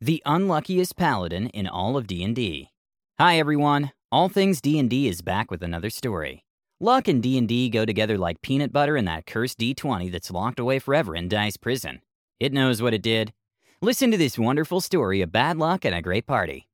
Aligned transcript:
The 0.00 0.22
unluckiest 0.24 0.94
paladin 0.96 1.48
in 1.48 1.66
all 1.66 1.96
of 1.96 2.06
D&D. 2.06 2.68
Hi 3.18 3.36
everyone. 3.36 3.90
All 4.12 4.28
things 4.28 4.60
D&D 4.60 5.08
is 5.08 5.22
back 5.22 5.50
with 5.50 5.60
another 5.60 5.90
story. 5.90 6.44
Luck 6.78 7.08
and 7.08 7.20
D&D 7.20 7.68
go 7.70 7.84
together 7.84 8.16
like 8.16 8.40
peanut 8.40 8.72
butter 8.72 8.96
and 8.96 9.08
that 9.08 9.26
cursed 9.26 9.58
D20 9.58 10.12
that's 10.12 10.30
locked 10.30 10.60
away 10.60 10.78
forever 10.78 11.16
in 11.16 11.28
Dice 11.28 11.56
prison. 11.56 12.00
It 12.38 12.52
knows 12.52 12.80
what 12.80 12.94
it 12.94 13.02
did. 13.02 13.32
Listen 13.82 14.12
to 14.12 14.16
this 14.16 14.38
wonderful 14.38 14.80
story 14.80 15.20
of 15.20 15.32
bad 15.32 15.56
luck 15.56 15.84
and 15.84 15.96
a 15.96 16.00
great 16.00 16.28
party. 16.28 16.68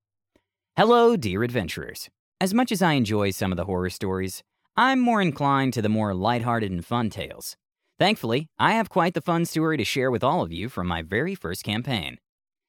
Hello, 0.77 1.17
dear 1.17 1.43
adventurers. 1.45 2.11
As 2.43 2.53
much 2.53 2.71
as 2.71 2.83
I 2.83 2.93
enjoy 2.93 3.31
some 3.31 3.53
of 3.53 3.57
the 3.57 3.65
horror 3.65 3.89
stories, 3.89 4.43
I'm 4.77 5.01
more 5.01 5.23
inclined 5.23 5.73
to 5.75 5.83
the 5.83 5.89
more 5.89 6.13
lighthearted 6.13 6.71
and 6.71 6.85
fun 6.85 7.09
tales. 7.09 7.57
Thankfully, 7.99 8.49
I 8.59 8.73
have 8.73 8.91
quite 8.91 9.15
the 9.15 9.23
fun 9.23 9.47
story 9.47 9.79
to 9.79 9.85
share 9.85 10.11
with 10.11 10.23
all 10.23 10.43
of 10.43 10.53
you 10.53 10.69
from 10.69 10.87
my 10.87 11.01
very 11.01 11.35
first 11.35 11.65
campaign. 11.65 12.19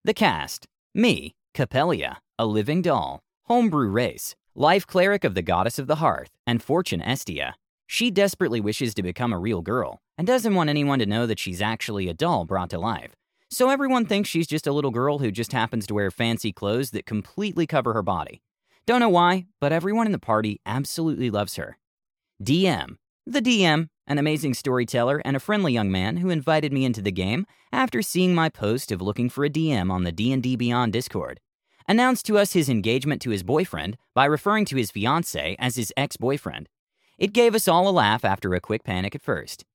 The 0.06 0.14
cast 0.14 0.68
me, 0.94 1.34
Capelia, 1.56 2.18
a 2.38 2.46
living 2.46 2.84
doll, 2.84 3.22
homebrew 3.46 3.90
race, 3.90 4.36
life 4.54 4.86
cleric 4.86 5.24
of 5.24 5.34
the 5.34 5.42
goddess 5.42 5.80
of 5.80 5.88
the 5.88 5.96
hearth, 5.96 6.30
and 6.46 6.62
fortune 6.62 7.02
Estia. 7.02 7.54
She 7.88 8.12
desperately 8.12 8.62
wishes 8.62 8.94
to 8.94 9.02
become 9.02 9.34
a 9.34 9.40
real 9.40 9.64
girl 9.64 9.98
and 10.16 10.28
doesn't 10.28 10.54
want 10.54 10.70
anyone 10.70 11.00
to 11.00 11.08
know 11.08 11.26
that 11.26 11.40
she's 11.40 11.60
actually 11.60 12.08
a 12.08 12.14
doll 12.14 12.46
brought 12.46 12.70
to 12.70 12.78
life. 12.78 13.16
So 13.50 13.72
everyone 13.72 14.06
thinks 14.06 14.30
she's 14.30 14.46
just 14.46 14.68
a 14.68 14.72
little 14.72 14.92
girl 14.92 15.18
who 15.18 15.32
just 15.32 15.54
happens 15.54 15.88
to 15.88 15.96
wear 15.96 16.12
fancy 16.12 16.54
clothes 16.54 16.92
that 16.92 17.08
completely 17.08 17.66
cover 17.66 17.94
her 17.94 18.04
body. 18.04 18.44
Don't 18.86 19.00
know 19.00 19.10
why, 19.10 19.48
but 19.60 19.72
everyone 19.72 20.06
in 20.06 20.12
the 20.12 20.20
party 20.20 20.62
absolutely 20.68 21.32
loves 21.32 21.56
her. 21.56 21.80
DM. 22.44 22.98
The 23.26 23.42
DM 23.42 23.90
an 24.08 24.18
amazing 24.18 24.54
storyteller, 24.54 25.22
and 25.26 25.36
a 25.36 25.40
friendly 25.40 25.74
young 25.74 25.92
man 25.92 26.18
who 26.18 26.30
invited 26.30 26.72
me 26.72 26.86
into 26.86 27.02
the 27.02 27.12
game 27.12 27.46
after 27.72 28.02
seeing 28.02 28.36
my 28.36 28.50
post 28.50 28.92
of 28.92 29.02
looking 29.02 29.30
for 29.30 29.44
a 29.44 29.50
DM 29.50 29.92
on 29.92 30.04
the 30.04 30.12
D&D 30.12 30.56
Beyond 30.56 30.94
Discord. 30.94 31.40
Announced 31.88 32.26
to 32.28 32.38
us 32.38 32.54
his 32.54 32.70
engagement 32.70 33.22
to 33.24 33.30
his 33.32 33.44
boyfriend 33.44 33.98
by 34.14 34.26
referring 34.26 34.66
to 34.66 34.76
his 34.76 34.92
fiancée 34.92 35.56
as 35.60 35.76
his 35.76 35.94
ex-boyfriend. 35.96 36.70
It 37.18 37.34
gave 37.34 37.56
us 37.56 37.68
all 37.68 37.88
a 37.88 37.92
laugh 37.92 38.26
after 38.26 38.54
a 38.54 38.60
quick 38.60 38.84
panic 38.84 39.16
at 39.16 39.22
first. 39.22 39.66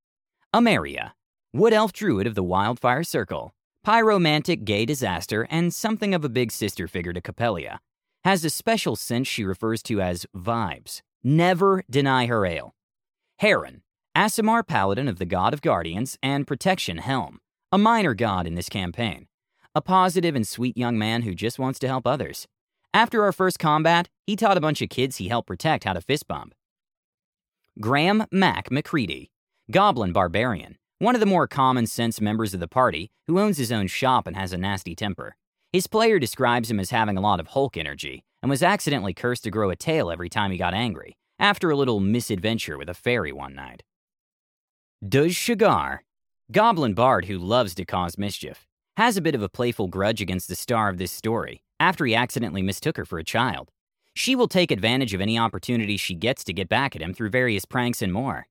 Amaria, 0.55 1.12
wood 1.53 1.73
elf 1.73 1.92
druid 1.92 2.27
of 2.27 2.35
the 2.35 2.42
Wildfire 2.42 3.05
Circle, 3.05 3.55
pyromantic 3.87 4.64
gay 4.64 4.85
disaster, 4.85 5.47
and 5.51 5.73
something 5.73 6.14
of 6.14 6.25
a 6.25 6.29
big 6.29 6.53
sister 6.53 6.87
figure 6.87 7.12
to 7.12 7.20
Capelia, 7.20 7.79
has 8.25 8.45
a 8.45 8.51
special 8.51 8.97
sense 8.97 9.27
she 9.27 9.45
refers 9.45 9.83
to 9.85 10.01
as 10.01 10.27
vibes. 10.37 11.03
Never 11.23 11.85
deny 11.89 12.27
her 12.27 12.45
ale. 12.45 12.75
Heron, 13.41 13.80
Aasimar 14.14 14.66
Paladin 14.66 15.08
of 15.08 15.19
the 15.19 15.24
God 15.24 15.55
of 15.55 15.62
Guardians 15.62 16.19
and 16.22 16.46
Protection 16.46 16.98
Helm, 16.98 17.38
a 17.72 17.78
minor 17.78 18.12
god 18.12 18.46
in 18.46 18.55
this 18.55 18.69
campaign. 18.69 19.28
A 19.74 19.80
positive 19.80 20.36
and 20.36 20.46
sweet 20.46 20.77
young 20.77 20.98
man 20.98 21.22
who 21.22 21.34
just 21.34 21.58
wants 21.58 21.78
to 21.78 21.88
help 21.88 22.06
others. 22.06 22.46
After 22.92 23.24
our 23.24 23.33
first 23.33 23.58
combat, 23.58 24.11
he 24.27 24.36
taught 24.36 24.58
a 24.58 24.61
bunch 24.61 24.83
of 24.83 24.91
kids 24.91 25.16
he 25.16 25.28
helped 25.28 25.48
protect 25.48 25.84
how 25.84 25.94
to 25.94 26.02
fist 26.02 26.28
bump. 26.28 26.52
Graham 27.80 28.27
Mac 28.30 28.70
McCready, 28.70 29.30
Goblin 29.70 30.12
Barbarian, 30.12 30.77
one 30.98 31.14
of 31.14 31.20
the 31.20 31.24
more 31.24 31.48
common 31.48 31.86
sense 31.86 32.20
members 32.20 32.52
of 32.52 32.61
the 32.61 32.68
party 32.68 33.11
who 33.27 33.41
owns 33.41 33.56
his 33.56 33.72
own 33.72 33.86
shop 33.86 34.27
and 34.27 34.36
has 34.36 34.52
a 34.52 34.58
nasty 34.58 34.94
temper. 34.94 35.34
His 35.72 35.86
player 35.86 36.18
describes 36.18 36.70
him 36.70 36.78
as 36.78 36.91
having 36.91 37.16
a 37.16 37.22
lot 37.22 37.41
of 37.41 37.46
Hulk 37.46 37.78
energy 37.78 38.22
and 38.42 38.50
was 38.50 38.62
accidentally 38.62 39.14
cursed 39.14 39.44
to 39.44 39.50
grow 39.50 39.70
a 39.70 39.77
tail 39.77 40.11
every 40.11 40.28
time 40.28 40.50
he 40.50 40.58
got 40.58 40.74
angry, 40.74 41.16
after 41.41 41.70
a 41.70 41.77
little 41.77 41.98
misadventure 41.98 42.77
with 42.77 42.91
a 42.91 42.94
fairy 42.94 43.33
one 43.33 43.55
night. 43.55 43.83
Duz 45.02 45.33
Shagar, 45.33 46.00
Goblin 46.52 46.92
Bard 46.92 47.24
who 47.24 47.38
loves 47.38 47.74
to 47.74 47.86
cause 47.86 48.19
mischief, 48.19 48.66
has 48.98 49.16
a 49.16 49.22
bit 49.22 49.34
of 49.34 49.42
a 49.42 49.48
playful 49.48 49.88
grudge 49.88 50.20
against 50.20 50.46
the 50.46 50.55
star 50.55 50.91
of 50.91 50.98
this 50.98 51.11
story 51.11 51.62
after 51.80 52.05
he 52.05 52.14
accidentally 52.14 52.61
mistook 52.61 52.98
her 52.98 53.06
for 53.06 53.18
a 53.18 53.24
child. 53.24 53.70
She 54.14 54.36
will 54.36 54.48
take 54.48 54.70
advantage 54.70 55.14
of 55.14 55.22
any 55.22 55.39
opportunity 55.39 55.96
she 55.96 56.14
gets 56.14 56.45
to 56.45 56.52
get 56.52 56.68
back 56.68 56.95
at 56.95 57.00
him 57.00 57.14
through 57.14 57.30
various 57.30 57.64
pranks 57.64 58.02
and 58.02 58.12
more. 58.12 58.46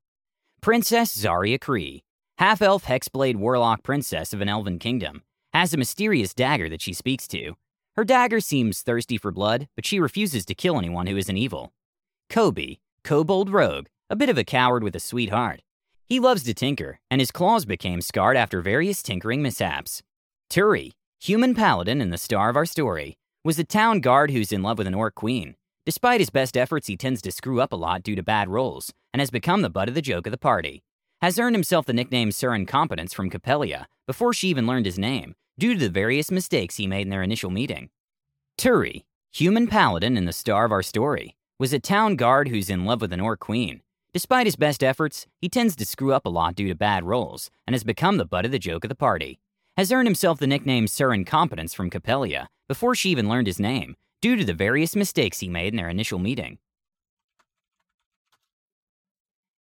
Princess 0.62 1.16
Zarya 1.16 1.60
Kree, 1.60 2.02
half 2.40 2.62
elf 2.62 2.86
hexblade 2.86 3.36
warlock 3.36 3.84
princess 3.84 4.34
of 4.34 4.42
an 4.42 4.50
elven 4.50 4.80
kingdom, 4.80 5.22
has 5.54 5.74
a 5.74 5.78
mysterious 5.78 6.34
dagger 6.34 6.70
that 6.70 6.82
she 6.82 6.94
speaks 6.94 7.28
to. 7.28 7.56
Her 7.96 8.04
dagger 8.04 8.40
seems 8.40 8.82
thirsty 8.82 9.18
for 9.18 9.32
blood, 9.32 9.68
but 9.76 9.86
she 9.86 10.00
refuses 10.00 10.46
to 10.46 10.56
kill 10.56 10.80
anyone 10.80 11.06
who 11.06 11.18
isn't 11.18 11.38
evil. 11.38 11.74
Kobe, 12.30 12.78
kobold 13.04 13.50
rogue, 13.50 13.88
a 14.08 14.16
bit 14.16 14.30
of 14.30 14.38
a 14.38 14.44
coward 14.44 14.84
with 14.84 14.96
a 14.96 15.00
sweet 15.00 15.32
heart. 15.32 15.62
He 16.06 16.20
loves 16.20 16.44
to 16.44 16.54
tinker, 16.54 17.00
and 17.10 17.20
his 17.20 17.32
claws 17.32 17.66
became 17.66 18.02
scarred 18.02 18.38
after 18.38 18.62
various 18.62 19.02
tinkering 19.02 19.42
mishaps. 19.42 20.04
Turi, 20.48 20.92
human 21.20 21.56
paladin 21.56 22.02
and 22.02 22.14
the 22.14 22.20
star 22.20 22.50
of 22.50 22.56
our 22.56 22.68
story, 22.68 23.18
was 23.44 23.58
a 23.58 23.64
town 23.64 24.00
guard 24.00 24.30
who's 24.30 24.52
in 24.52 24.62
love 24.62 24.78
with 24.78 24.86
an 24.86 24.94
orc 24.94 25.16
queen. 25.16 25.56
Despite 25.86 26.22
his 26.22 26.30
best 26.30 26.56
efforts, 26.56 26.86
he 26.86 26.96
tends 26.96 27.20
to 27.24 27.32
screw 27.32 27.62
up 27.62 27.74
a 27.74 27.76
lot 27.76 28.04
due 28.04 28.16
to 28.16 28.22
bad 28.22 28.48
rolls, 28.48 28.94
and 29.12 29.22
has 29.22 29.32
become 29.32 29.64
the 29.64 29.70
butt 29.70 29.90
of 29.90 29.96
the 29.96 30.02
joke 30.02 30.28
of 30.28 30.32
the 30.32 30.38
party. 30.38 30.84
Has 31.22 31.40
earned 31.40 31.56
himself 31.56 31.88
the 31.88 31.94
nickname 31.94 32.32
Sir 32.32 32.54
Incompetence 32.54 33.12
from 33.12 33.32
Capelia 33.32 33.86
before 34.06 34.34
she 34.34 34.50
even 34.50 34.68
learned 34.68 34.86
his 34.86 35.00
name, 35.00 35.36
due 35.58 35.74
to 35.74 35.80
the 35.80 35.90
various 35.90 36.30
mistakes 36.30 36.78
he 36.78 36.86
made 36.86 37.02
in 37.02 37.10
their 37.10 37.24
initial 37.24 37.50
meeting. 37.50 37.90
Turi, 38.58 39.04
human 39.32 39.66
paladin 39.68 40.16
and 40.16 40.28
the 40.28 40.34
star 40.34 40.66
of 40.66 40.72
our 40.72 40.84
story, 40.84 41.36
was 41.60 41.74
a 41.74 41.80
town 41.80 42.16
guard 42.16 42.48
who's 42.48 42.70
in 42.70 42.86
love 42.86 43.02
with 43.02 43.12
an 43.12 43.20
orc 43.20 43.42
queen. 43.42 43.82
Despite 44.14 44.48
his 44.48 44.56
best 44.56 44.82
efforts, 44.82 45.28
he 45.42 45.50
tends 45.50 45.76
to 45.76 45.86
screw 45.86 46.14
up 46.14 46.26
a 46.26 46.30
lot 46.30 46.56
due 46.56 46.70
to 46.70 46.74
bad 46.74 47.04
rolls 47.04 47.52
and 47.68 47.74
has 47.74 47.84
become 47.84 48.16
the 48.16 48.26
butt 48.26 48.46
of 48.46 48.52
the 48.52 48.58
joke 48.58 48.86
of 48.86 48.90
the 48.90 48.96
party. 48.96 49.40
Has 49.76 49.92
earned 49.92 50.08
himself 50.08 50.40
the 50.40 50.48
nickname 50.48 50.88
Sir 50.88 51.14
Incompetence 51.14 51.74
from 51.74 51.90
Capelia 51.90 52.48
before 52.70 52.96
she 52.96 53.10
even 53.10 53.28
learned 53.28 53.48
his 53.48 53.60
name, 53.60 53.98
due 54.22 54.38
to 54.38 54.46
the 54.46 54.54
various 54.54 54.96
mistakes 54.96 55.42
he 55.42 55.50
made 55.50 55.74
in 55.74 55.76
their 55.76 55.90
initial 55.90 56.18
meeting. 56.18 56.60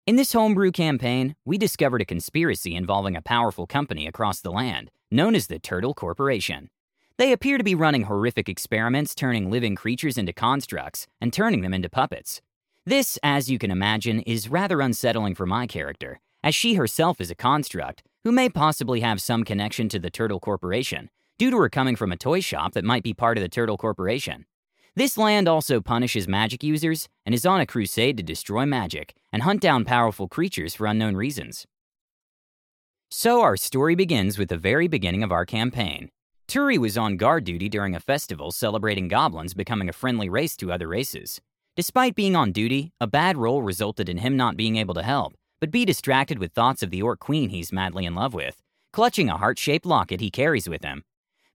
In 0.07 0.15
this 0.15 0.31
homebrew 0.31 0.71
campaign, 0.71 1.35
we 1.43 1.57
discovered 1.57 2.01
a 2.01 2.05
conspiracy 2.05 2.75
involving 2.75 3.17
a 3.17 3.21
powerful 3.21 3.67
company 3.67 4.07
across 4.07 4.39
the 4.39 4.51
land, 4.51 4.89
known 5.11 5.35
as 5.35 5.47
the 5.47 5.59
Turtle 5.59 5.93
Corporation. 5.93 6.69
They 7.19 7.33
appear 7.33 7.57
to 7.57 7.65
be 7.65 7.75
running 7.75 8.03
horrific 8.03 8.47
experiments 8.47 9.13
turning 9.13 9.51
living 9.51 9.75
creatures 9.75 10.17
into 10.17 10.31
constructs 10.31 11.05
and 11.19 11.33
turning 11.33 11.59
them 11.59 11.73
into 11.73 11.89
puppets. 11.89 12.39
This, 12.85 13.19
as 13.21 13.51
you 13.51 13.59
can 13.59 13.71
imagine, 13.71 14.21
is 14.21 14.47
rather 14.47 14.79
unsettling 14.79 15.35
for 15.35 15.45
my 15.45 15.67
character, 15.67 16.21
as 16.41 16.55
she 16.55 16.75
herself 16.75 17.19
is 17.19 17.29
a 17.29 17.35
construct 17.35 18.03
who 18.23 18.31
may 18.31 18.47
possibly 18.47 19.01
have 19.01 19.21
some 19.21 19.43
connection 19.43 19.89
to 19.89 19.99
the 19.99 20.09
Turtle 20.09 20.39
Corporation, 20.39 21.09
due 21.37 21.51
to 21.51 21.57
her 21.57 21.67
coming 21.67 21.97
from 21.97 22.13
a 22.13 22.17
toy 22.17 22.39
shop 22.39 22.71
that 22.71 22.85
might 22.85 23.03
be 23.03 23.13
part 23.13 23.37
of 23.37 23.41
the 23.41 23.49
Turtle 23.49 23.75
Corporation. 23.75 24.45
This 24.95 25.17
land 25.17 25.49
also 25.49 25.81
punishes 25.81 26.25
magic 26.25 26.63
users 26.63 27.09
and 27.25 27.35
is 27.35 27.45
on 27.45 27.59
a 27.59 27.65
crusade 27.65 28.15
to 28.15 28.23
destroy 28.23 28.65
magic 28.65 29.13
and 29.33 29.43
hunt 29.43 29.59
down 29.59 29.83
powerful 29.83 30.29
creatures 30.29 30.73
for 30.73 30.87
unknown 30.87 31.17
reasons. 31.17 31.67
So, 33.11 33.41
our 33.41 33.57
story 33.57 33.95
begins 33.95 34.37
with 34.37 34.47
the 34.47 34.57
very 34.57 34.87
beginning 34.87 35.23
of 35.23 35.33
our 35.33 35.45
campaign. 35.45 36.11
Turi 36.49 36.79
was 36.79 36.97
on 36.97 37.15
guard 37.15 37.43
duty 37.43 37.69
during 37.69 37.93
a 37.93 37.99
festival 37.99 38.49
celebrating 38.49 39.07
goblins 39.07 39.53
becoming 39.53 39.87
a 39.87 39.93
friendly 39.93 40.29
race 40.29 40.57
to 40.57 40.71
other 40.71 40.87
races. 40.87 41.39
Despite 41.75 42.15
being 42.15 42.35
on 42.35 42.51
duty, 42.51 42.91
a 42.99 43.05
bad 43.05 43.37
roll 43.37 43.61
resulted 43.61 44.09
in 44.09 44.17
him 44.17 44.35
not 44.35 44.57
being 44.57 44.75
able 44.75 44.95
to 44.95 45.03
help, 45.03 45.35
but 45.61 45.69
be 45.69 45.85
distracted 45.85 46.39
with 46.39 46.51
thoughts 46.51 46.81
of 46.81 46.89
the 46.89 47.03
Orc 47.03 47.19
Queen 47.19 47.49
he's 47.49 47.71
madly 47.71 48.03
in 48.03 48.15
love 48.15 48.33
with, 48.33 48.63
clutching 48.91 49.29
a 49.29 49.37
heart 49.37 49.59
shaped 49.59 49.85
locket 49.85 50.21
he 50.21 50.31
carries 50.31 50.67
with 50.67 50.83
him. 50.83 51.03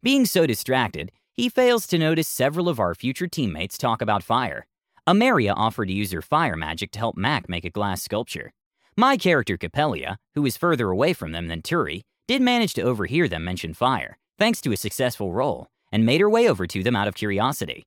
Being 0.01 0.27
so 0.27 0.47
distracted, 0.47 1.11
he 1.33 1.49
fails 1.49 1.89
to 1.89 1.99
notice 1.99 2.29
several 2.29 2.69
of 2.69 2.79
our 2.79 2.95
future 2.95 3.27
teammates 3.27 3.77
talk 3.77 4.01
about 4.01 4.23
fire. 4.23 4.65
Amaria 5.09 5.55
offered 5.57 5.89
to 5.89 5.93
use 5.93 6.13
her 6.13 6.23
fire 6.23 6.55
magic 6.55 6.93
to 6.93 7.01
help 7.01 7.17
Mac 7.17 7.49
make 7.49 7.65
a 7.65 7.69
glass 7.69 8.01
sculpture. 8.01 8.53
My 8.97 9.17
character 9.17 9.59
Capelia, 9.59 10.19
who 10.37 10.47
is 10.47 10.57
further 10.57 10.91
away 10.91 11.15
from 11.15 11.33
them 11.33 11.49
than 11.49 11.63
Turi, 11.63 12.03
did 12.29 12.41
manage 12.41 12.75
to 12.75 12.83
overhear 12.83 13.27
them 13.27 13.45
mention 13.45 13.75
fire, 13.75 14.19
thanks 14.39 14.61
to 14.63 14.73
a 14.73 14.77
successful 14.77 15.33
roll, 15.33 15.69
and 15.93 16.05
made 16.05 16.21
her 16.21 16.31
way 16.31 16.49
over 16.49 16.67
to 16.67 16.83
them 16.83 16.97
out 16.97 17.09
of 17.09 17.15
curiosity. 17.15 17.85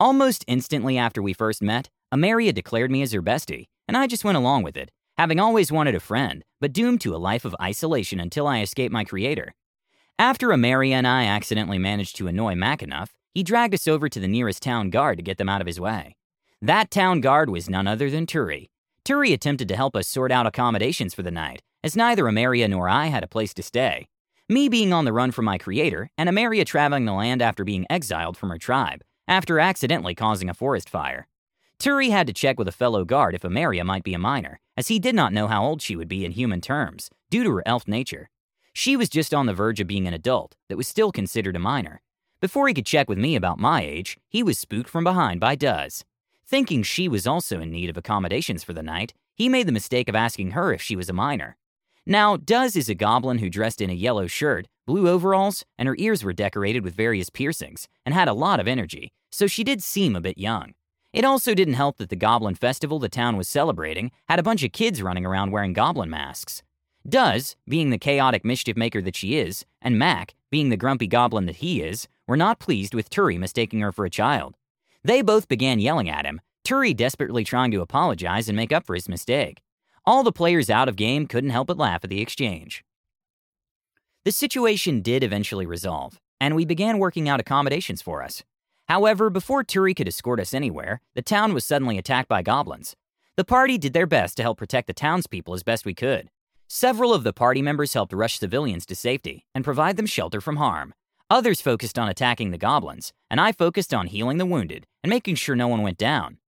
Almost 0.00 0.44
instantly 0.46 0.98
after 0.98 1.22
we 1.22 1.32
first 1.32 1.62
met, 1.62 1.88
Amaria 2.12 2.52
declared 2.52 2.90
me 2.90 3.02
as 3.02 3.12
her 3.12 3.22
bestie, 3.22 3.66
and 3.86 3.96
I 3.96 4.06
just 4.06 4.24
went 4.24 4.38
along 4.38 4.62
with 4.62 4.76
it, 4.76 4.90
having 5.16 5.38
always 5.38 5.70
wanted 5.70 5.94
a 5.94 6.00
friend, 6.00 6.42
but 6.60 6.72
doomed 6.72 7.00
to 7.02 7.14
a 7.14 7.18
life 7.18 7.44
of 7.44 7.56
isolation 7.60 8.20
until 8.20 8.46
I 8.46 8.60
escaped 8.60 8.92
my 8.92 9.04
creator. 9.04 9.54
After 10.18 10.48
Amaria 10.48 10.92
and 10.92 11.06
I 11.06 11.24
accidentally 11.24 11.78
managed 11.78 12.16
to 12.16 12.28
annoy 12.28 12.54
Mac 12.54 12.82
enough, 12.82 13.12
he 13.34 13.42
dragged 13.42 13.74
us 13.74 13.88
over 13.88 14.08
to 14.08 14.20
the 14.20 14.28
nearest 14.28 14.62
town 14.62 14.90
guard 14.90 15.18
to 15.18 15.22
get 15.22 15.38
them 15.38 15.48
out 15.48 15.60
of 15.60 15.66
his 15.66 15.80
way. 15.80 16.16
That 16.60 16.90
town 16.90 17.20
guard 17.20 17.50
was 17.50 17.70
none 17.70 17.86
other 17.86 18.10
than 18.10 18.26
Turi. 18.26 18.68
Turi 19.04 19.32
attempted 19.32 19.68
to 19.68 19.76
help 19.76 19.96
us 19.96 20.06
sort 20.06 20.30
out 20.30 20.46
accommodations 20.46 21.14
for 21.14 21.22
the 21.22 21.30
night, 21.30 21.60
as 21.82 21.96
neither 21.96 22.24
Amaria 22.24 22.68
nor 22.68 22.88
I 22.88 23.06
had 23.06 23.24
a 23.24 23.28
place 23.28 23.52
to 23.54 23.62
stay. 23.62 24.06
Me 24.48 24.68
being 24.68 24.92
on 24.92 25.04
the 25.04 25.12
run 25.12 25.30
from 25.30 25.44
my 25.44 25.56
creator, 25.56 26.10
and 26.18 26.28
Amaria 26.28 26.66
traveling 26.66 27.04
the 27.04 27.12
land 27.12 27.40
after 27.40 27.64
being 27.64 27.86
exiled 27.88 28.36
from 28.36 28.50
her 28.50 28.58
tribe, 28.58 29.02
after 29.28 29.60
accidentally 29.60 30.14
causing 30.14 30.48
a 30.50 30.54
forest 30.54 30.90
fire. 30.90 31.26
Turi 31.78 32.10
had 32.10 32.26
to 32.26 32.32
check 32.32 32.58
with 32.58 32.68
a 32.68 32.72
fellow 32.72 33.04
guard 33.04 33.34
if 33.34 33.42
Amaria 33.42 33.84
might 33.84 34.04
be 34.04 34.14
a 34.14 34.18
minor, 34.18 34.60
as 34.76 34.88
he 34.88 34.98
did 34.98 35.14
not 35.14 35.32
know 35.32 35.46
how 35.46 35.64
old 35.64 35.82
she 35.82 35.96
would 35.96 36.08
be 36.08 36.24
in 36.24 36.32
human 36.32 36.60
terms, 36.60 37.10
due 37.30 37.44
to 37.44 37.50
her 37.50 37.62
elf 37.66 37.88
nature. 37.88 38.30
She 38.72 38.96
was 38.96 39.08
just 39.08 39.34
on 39.34 39.46
the 39.46 39.54
verge 39.54 39.80
of 39.80 39.86
being 39.86 40.06
an 40.06 40.14
adult 40.14 40.54
that 40.68 40.76
was 40.76 40.88
still 40.88 41.12
considered 41.12 41.56
a 41.56 41.60
minor. 41.60 42.00
Before 42.40 42.68
he 42.68 42.74
could 42.74 42.86
check 42.86 43.08
with 43.08 43.18
me 43.18 43.36
about 43.36 43.58
my 43.58 43.82
age, 43.82 44.18
he 44.28 44.42
was 44.42 44.58
spooked 44.58 44.88
from 44.88 45.04
behind 45.04 45.40
by 45.40 45.56
Duz. 45.56 46.04
Thinking 46.46 46.82
she 46.82 47.08
was 47.08 47.26
also 47.26 47.60
in 47.60 47.70
need 47.70 47.90
of 47.90 47.96
accommodations 47.96 48.64
for 48.64 48.72
the 48.72 48.82
night, 48.82 49.14
he 49.34 49.48
made 49.48 49.66
the 49.66 49.72
mistake 49.72 50.08
of 50.08 50.14
asking 50.14 50.52
her 50.52 50.72
if 50.72 50.82
she 50.82 50.96
was 50.96 51.08
a 51.08 51.12
minor. 51.12 51.56
Now, 52.06 52.36
Duz 52.36 52.76
is 52.76 52.88
a 52.88 52.96
goblin 52.96 53.38
who 53.38 53.48
dressed 53.48 53.80
in 53.80 53.88
a 53.88 53.94
yellow 53.94 54.26
shirt, 54.26 54.66
blue 54.86 55.08
overalls, 55.08 55.64
and 55.78 55.86
her 55.86 55.94
ears 55.98 56.24
were 56.24 56.32
decorated 56.32 56.82
with 56.82 56.96
various 56.96 57.30
piercings, 57.30 57.86
and 58.04 58.12
had 58.12 58.26
a 58.26 58.34
lot 58.34 58.58
of 58.58 58.66
energy, 58.66 59.12
so 59.30 59.46
she 59.46 59.62
did 59.62 59.82
seem 59.84 60.16
a 60.16 60.20
bit 60.20 60.36
young. 60.36 60.72
It 61.12 61.24
also 61.24 61.54
didn't 61.54 61.74
help 61.74 61.98
that 61.98 62.08
the 62.08 62.16
Goblin 62.16 62.56
Festival 62.56 62.98
the 62.98 63.08
town 63.08 63.36
was 63.36 63.48
celebrating 63.48 64.10
had 64.28 64.40
a 64.40 64.42
bunch 64.42 64.64
of 64.64 64.72
kids 64.72 65.02
running 65.02 65.24
around 65.24 65.52
wearing 65.52 65.74
goblin 65.74 66.10
masks. 66.10 66.62
Duz, 67.08 67.54
being 67.68 67.90
the 67.90 67.98
chaotic 67.98 68.44
mischief 68.44 68.76
maker 68.76 69.02
that 69.02 69.16
she 69.16 69.36
is, 69.38 69.64
and 69.80 69.98
Mac, 69.98 70.34
being 70.50 70.70
the 70.70 70.76
grumpy 70.76 71.06
goblin 71.06 71.46
that 71.46 71.56
he 71.56 71.82
is, 71.82 72.08
were 72.26 72.36
not 72.36 72.58
pleased 72.58 72.94
with 72.94 73.10
Turi 73.10 73.38
mistaking 73.38 73.80
her 73.80 73.92
for 73.92 74.04
a 74.04 74.10
child. 74.10 74.56
They 75.04 75.22
both 75.22 75.48
began 75.48 75.80
yelling 75.80 76.08
at 76.08 76.24
him, 76.24 76.40
Turi 76.64 76.96
desperately 76.96 77.44
trying 77.44 77.70
to 77.72 77.80
apologize 77.80 78.48
and 78.48 78.56
make 78.56 78.72
up 78.72 78.86
for 78.86 78.94
his 78.94 79.08
mistake. 79.08 79.60
All 80.04 80.24
the 80.24 80.32
players 80.32 80.68
out 80.68 80.88
of 80.88 80.96
game 80.96 81.26
couldn't 81.28 81.50
help 81.50 81.68
but 81.68 81.78
laugh 81.78 82.02
at 82.02 82.10
the 82.10 82.20
exchange. 82.20 82.84
The 84.24 84.32
situation 84.32 85.00
did 85.00 85.22
eventually 85.22 85.64
resolve, 85.64 86.18
and 86.40 86.56
we 86.56 86.64
began 86.64 86.98
working 86.98 87.28
out 87.28 87.38
accommodations 87.38 88.02
for 88.02 88.20
us. 88.20 88.42
However, 88.88 89.30
before 89.30 89.62
Turi 89.62 89.94
could 89.94 90.08
escort 90.08 90.40
us 90.40 90.54
anywhere, 90.54 91.00
the 91.14 91.22
town 91.22 91.54
was 91.54 91.64
suddenly 91.64 91.98
attacked 91.98 92.28
by 92.28 92.42
goblins. 92.42 92.96
The 93.36 93.44
party 93.44 93.78
did 93.78 93.92
their 93.92 94.06
best 94.06 94.36
to 94.36 94.42
help 94.42 94.58
protect 94.58 94.88
the 94.88 94.92
townspeople 94.92 95.54
as 95.54 95.62
best 95.62 95.86
we 95.86 95.94
could. 95.94 96.30
Several 96.68 97.14
of 97.14 97.22
the 97.22 97.32
party 97.32 97.62
members 97.62 97.94
helped 97.94 98.12
rush 98.12 98.38
civilians 98.40 98.84
to 98.86 98.96
safety 98.96 99.46
and 99.54 99.64
provide 99.64 99.96
them 99.96 100.06
shelter 100.06 100.40
from 100.40 100.56
harm. 100.56 100.94
Others 101.30 101.60
focused 101.60 101.98
on 101.98 102.08
attacking 102.08 102.50
the 102.50 102.58
goblins, 102.58 103.12
and 103.30 103.40
I 103.40 103.52
focused 103.52 103.94
on 103.94 104.08
healing 104.08 104.38
the 104.38 104.46
wounded 104.46 104.84
and 105.02 105.10
making 105.10 105.36
sure 105.36 105.54
no 105.54 105.68
one 105.68 105.82
went 105.82 105.96
down. 105.96 106.38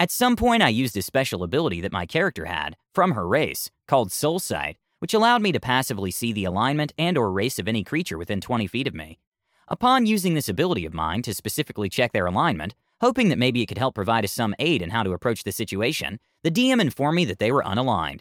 At 0.00 0.12
some 0.12 0.36
point, 0.36 0.62
I 0.62 0.68
used 0.68 0.96
a 0.96 1.02
special 1.02 1.42
ability 1.42 1.80
that 1.80 1.92
my 1.92 2.06
character 2.06 2.44
had 2.44 2.76
from 2.94 3.12
her 3.12 3.26
race, 3.26 3.68
called 3.88 4.12
Soul 4.12 4.38
Sight, 4.38 4.76
which 5.00 5.12
allowed 5.12 5.42
me 5.42 5.50
to 5.50 5.58
passively 5.58 6.12
see 6.12 6.32
the 6.32 6.44
alignment 6.44 6.92
and 6.96 7.18
or 7.18 7.32
race 7.32 7.58
of 7.58 7.66
any 7.66 7.82
creature 7.82 8.16
within 8.16 8.40
20 8.40 8.68
feet 8.68 8.86
of 8.86 8.94
me. 8.94 9.18
Upon 9.66 10.06
using 10.06 10.34
this 10.34 10.48
ability 10.48 10.86
of 10.86 10.94
mine 10.94 11.22
to 11.22 11.34
specifically 11.34 11.88
check 11.88 12.12
their 12.12 12.26
alignment, 12.26 12.76
hoping 13.00 13.28
that 13.28 13.38
maybe 13.38 13.60
it 13.60 13.66
could 13.66 13.78
help 13.78 13.96
provide 13.96 14.24
us 14.24 14.32
some 14.32 14.54
aid 14.60 14.82
in 14.82 14.90
how 14.90 15.02
to 15.02 15.12
approach 15.12 15.42
the 15.42 15.52
situation, 15.52 16.20
the 16.44 16.50
DM 16.50 16.80
informed 16.80 17.16
me 17.16 17.24
that 17.24 17.40
they 17.40 17.50
were 17.50 17.64
unaligned. 17.64 18.20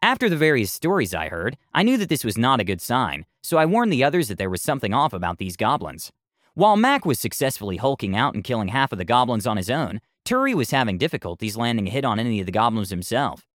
After 0.00 0.30
the 0.30 0.36
various 0.36 0.72
stories 0.72 1.14
I 1.14 1.28
heard, 1.28 1.58
I 1.74 1.82
knew 1.82 1.98
that 1.98 2.08
this 2.08 2.24
was 2.24 2.38
not 2.38 2.60
a 2.60 2.64
good 2.64 2.80
sign, 2.80 3.26
so 3.42 3.58
I 3.58 3.66
warned 3.66 3.92
the 3.92 4.04
others 4.04 4.28
that 4.28 4.38
there 4.38 4.50
was 4.50 4.62
something 4.62 4.94
off 4.94 5.12
about 5.12 5.36
these 5.38 5.56
goblins. 5.56 6.10
While 6.54 6.76
Mac 6.76 7.04
was 7.04 7.20
successfully 7.20 7.76
hulking 7.76 8.16
out 8.16 8.34
and 8.34 8.42
killing 8.42 8.68
half 8.68 8.92
of 8.92 8.98
the 8.98 9.04
goblins 9.04 9.46
on 9.46 9.56
his 9.56 9.70
own, 9.70 10.00
Turi 10.28 10.52
was 10.52 10.72
having 10.72 10.98
difficulties 10.98 11.56
landing 11.56 11.88
a 11.88 11.90
hit 11.90 12.04
on 12.04 12.20
any 12.20 12.38
of 12.38 12.44
the 12.44 12.52
goblins 12.52 12.90
himself. 12.90 13.46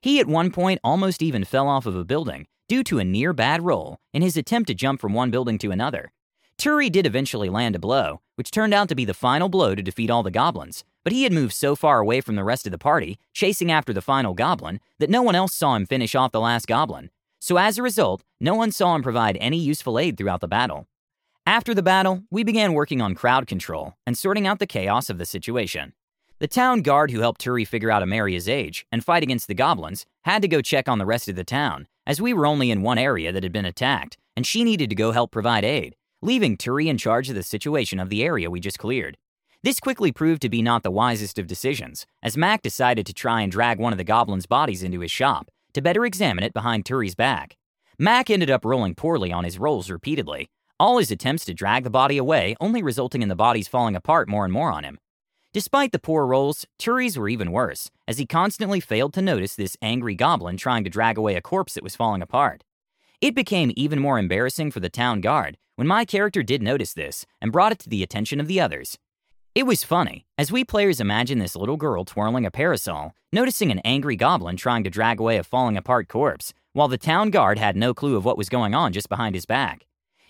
He 0.00 0.18
at 0.18 0.26
one 0.26 0.50
point 0.50 0.80
almost 0.82 1.20
even 1.20 1.44
fell 1.44 1.68
off 1.68 1.84
of 1.84 1.94
a 1.94 2.06
building 2.06 2.46
due 2.70 2.82
to 2.84 2.98
a 2.98 3.04
near 3.04 3.34
bad 3.34 3.60
roll 3.60 3.98
in 4.14 4.22
his 4.22 4.38
attempt 4.38 4.68
to 4.68 4.74
jump 4.74 4.98
from 4.98 5.12
one 5.12 5.30
building 5.30 5.58
to 5.58 5.70
another. 5.70 6.10
Turi 6.56 6.90
did 6.90 7.04
eventually 7.04 7.50
land 7.50 7.76
a 7.76 7.78
blow, 7.78 8.22
which 8.36 8.50
turned 8.50 8.72
out 8.72 8.88
to 8.88 8.94
be 8.94 9.04
the 9.04 9.12
final 9.12 9.50
blow 9.50 9.74
to 9.74 9.82
defeat 9.82 10.08
all 10.08 10.22
the 10.22 10.30
goblins, 10.30 10.84
but 11.04 11.12
he 11.12 11.24
had 11.24 11.34
moved 11.34 11.52
so 11.52 11.76
far 11.76 11.98
away 12.00 12.22
from 12.22 12.36
the 12.36 12.44
rest 12.44 12.66
of 12.66 12.72
the 12.72 12.78
party, 12.78 13.18
chasing 13.34 13.70
after 13.70 13.92
the 13.92 14.00
final 14.00 14.32
goblin, 14.32 14.80
that 15.00 15.10
no 15.10 15.20
one 15.20 15.34
else 15.34 15.54
saw 15.54 15.74
him 15.74 15.84
finish 15.84 16.14
off 16.14 16.32
the 16.32 16.40
last 16.40 16.66
goblin. 16.66 17.10
So 17.42 17.58
as 17.58 17.76
a 17.76 17.82
result, 17.82 18.22
no 18.40 18.54
one 18.54 18.72
saw 18.72 18.94
him 18.94 19.02
provide 19.02 19.36
any 19.38 19.58
useful 19.58 19.98
aid 19.98 20.16
throughout 20.16 20.40
the 20.40 20.48
battle. 20.48 20.86
After 21.44 21.74
the 21.74 21.82
battle, 21.82 22.22
we 22.30 22.42
began 22.42 22.72
working 22.72 23.02
on 23.02 23.14
crowd 23.14 23.46
control 23.46 23.96
and 24.06 24.16
sorting 24.16 24.46
out 24.46 24.60
the 24.60 24.66
chaos 24.66 25.10
of 25.10 25.18
the 25.18 25.26
situation. 25.26 25.92
The 26.42 26.48
town 26.48 26.82
guard 26.82 27.12
who 27.12 27.20
helped 27.20 27.40
Turi 27.40 27.64
figure 27.64 27.92
out 27.92 28.02
Amaria's 28.02 28.48
age 28.48 28.84
and 28.90 29.04
fight 29.04 29.22
against 29.22 29.46
the 29.46 29.54
goblins 29.54 30.04
had 30.24 30.42
to 30.42 30.48
go 30.48 30.60
check 30.60 30.88
on 30.88 30.98
the 30.98 31.06
rest 31.06 31.28
of 31.28 31.36
the 31.36 31.44
town, 31.44 31.86
as 32.04 32.20
we 32.20 32.32
were 32.32 32.46
only 32.46 32.72
in 32.72 32.82
one 32.82 32.98
area 32.98 33.30
that 33.30 33.44
had 33.44 33.52
been 33.52 33.64
attacked, 33.64 34.18
and 34.36 34.44
she 34.44 34.64
needed 34.64 34.90
to 34.90 34.96
go 34.96 35.12
help 35.12 35.30
provide 35.30 35.64
aid, 35.64 35.94
leaving 36.20 36.56
Turi 36.56 36.88
in 36.88 36.98
charge 36.98 37.28
of 37.28 37.36
the 37.36 37.44
situation 37.44 38.00
of 38.00 38.08
the 38.08 38.24
area 38.24 38.50
we 38.50 38.58
just 38.58 38.80
cleared. 38.80 39.16
This 39.62 39.78
quickly 39.78 40.10
proved 40.10 40.42
to 40.42 40.48
be 40.48 40.62
not 40.62 40.82
the 40.82 40.90
wisest 40.90 41.38
of 41.38 41.46
decisions, 41.46 42.06
as 42.24 42.36
Mac 42.36 42.60
decided 42.60 43.06
to 43.06 43.14
try 43.14 43.42
and 43.42 43.52
drag 43.52 43.78
one 43.78 43.92
of 43.92 43.96
the 43.96 44.02
goblins' 44.02 44.46
bodies 44.46 44.82
into 44.82 44.98
his 44.98 45.12
shop 45.12 45.48
to 45.74 45.80
better 45.80 46.04
examine 46.04 46.42
it 46.42 46.52
behind 46.52 46.84
Turi's 46.84 47.14
back. 47.14 47.56
Mac 48.00 48.30
ended 48.30 48.50
up 48.50 48.64
rolling 48.64 48.96
poorly 48.96 49.30
on 49.30 49.44
his 49.44 49.60
rolls 49.60 49.88
repeatedly, 49.88 50.50
all 50.80 50.98
his 50.98 51.12
attempts 51.12 51.44
to 51.44 51.54
drag 51.54 51.84
the 51.84 51.88
body 51.88 52.18
away 52.18 52.56
only 52.60 52.82
resulting 52.82 53.22
in 53.22 53.28
the 53.28 53.36
bodies 53.36 53.68
falling 53.68 53.94
apart 53.94 54.28
more 54.28 54.42
and 54.42 54.52
more 54.52 54.72
on 54.72 54.82
him. 54.82 54.98
Despite 55.52 55.92
the 55.92 55.98
poor 55.98 56.24
rolls, 56.24 56.66
Turi's 56.78 57.18
were 57.18 57.28
even 57.28 57.52
worse, 57.52 57.90
as 58.08 58.16
he 58.16 58.24
constantly 58.24 58.80
failed 58.80 59.12
to 59.12 59.20
notice 59.20 59.54
this 59.54 59.76
angry 59.82 60.14
goblin 60.14 60.56
trying 60.56 60.82
to 60.84 60.90
drag 60.90 61.18
away 61.18 61.34
a 61.34 61.42
corpse 61.42 61.74
that 61.74 61.84
was 61.84 61.94
falling 61.94 62.22
apart. 62.22 62.64
It 63.20 63.34
became 63.34 63.70
even 63.76 63.98
more 63.98 64.18
embarrassing 64.18 64.70
for 64.70 64.80
the 64.80 64.88
town 64.88 65.20
guard 65.20 65.58
when 65.76 65.86
my 65.86 66.06
character 66.06 66.42
did 66.42 66.62
notice 66.62 66.94
this 66.94 67.26
and 67.38 67.52
brought 67.52 67.72
it 67.72 67.78
to 67.80 67.90
the 67.90 68.02
attention 68.02 68.40
of 68.40 68.48
the 68.48 68.60
others. 68.60 68.98
It 69.54 69.66
was 69.66 69.84
funny, 69.84 70.24
as 70.38 70.50
we 70.50 70.64
players 70.64 71.00
imagine 71.00 71.38
this 71.38 71.54
little 71.54 71.76
girl 71.76 72.06
twirling 72.06 72.46
a 72.46 72.50
parasol, 72.50 73.12
noticing 73.30 73.70
an 73.70 73.80
angry 73.84 74.16
goblin 74.16 74.56
trying 74.56 74.84
to 74.84 74.90
drag 74.90 75.20
away 75.20 75.36
a 75.36 75.44
falling 75.44 75.76
apart 75.76 76.08
corpse, 76.08 76.54
while 76.72 76.88
the 76.88 76.96
town 76.96 77.28
guard 77.28 77.58
had 77.58 77.76
no 77.76 77.92
clue 77.92 78.16
of 78.16 78.24
what 78.24 78.38
was 78.38 78.48
going 78.48 78.74
on 78.74 78.94
just 78.94 79.10
behind 79.10 79.34
his 79.34 79.44
back. 79.44 79.84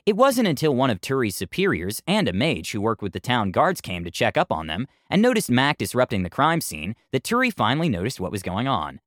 It 0.05 0.17
wasn't 0.17 0.49
until 0.49 0.75
one 0.75 0.91
of 0.91 1.01
Turi's 1.01 1.37
superiors 1.37 2.03
and 2.09 2.27
a 2.27 2.33
mage 2.33 2.73
who 2.73 2.81
worked 2.81 3.03
with 3.03 3.13
the 3.13 3.21
town 3.21 3.53
guards 3.53 3.81
came 3.81 4.03
to 4.03 4.11
check 4.11 4.37
up 4.37 4.51
on 4.51 4.67
them 4.67 4.89
and 5.09 5.23
noticed 5.23 5.49
Mac 5.49 5.79
disrupting 5.79 6.25
the 6.25 6.31
crime 6.31 6.61
scene 6.61 6.97
that 7.13 7.23
Turi 7.23 7.55
finally 7.55 7.89
noticed 7.89 8.19
what 8.19 8.33
was 8.33 8.43
going 8.43 8.67
on. 8.67 8.99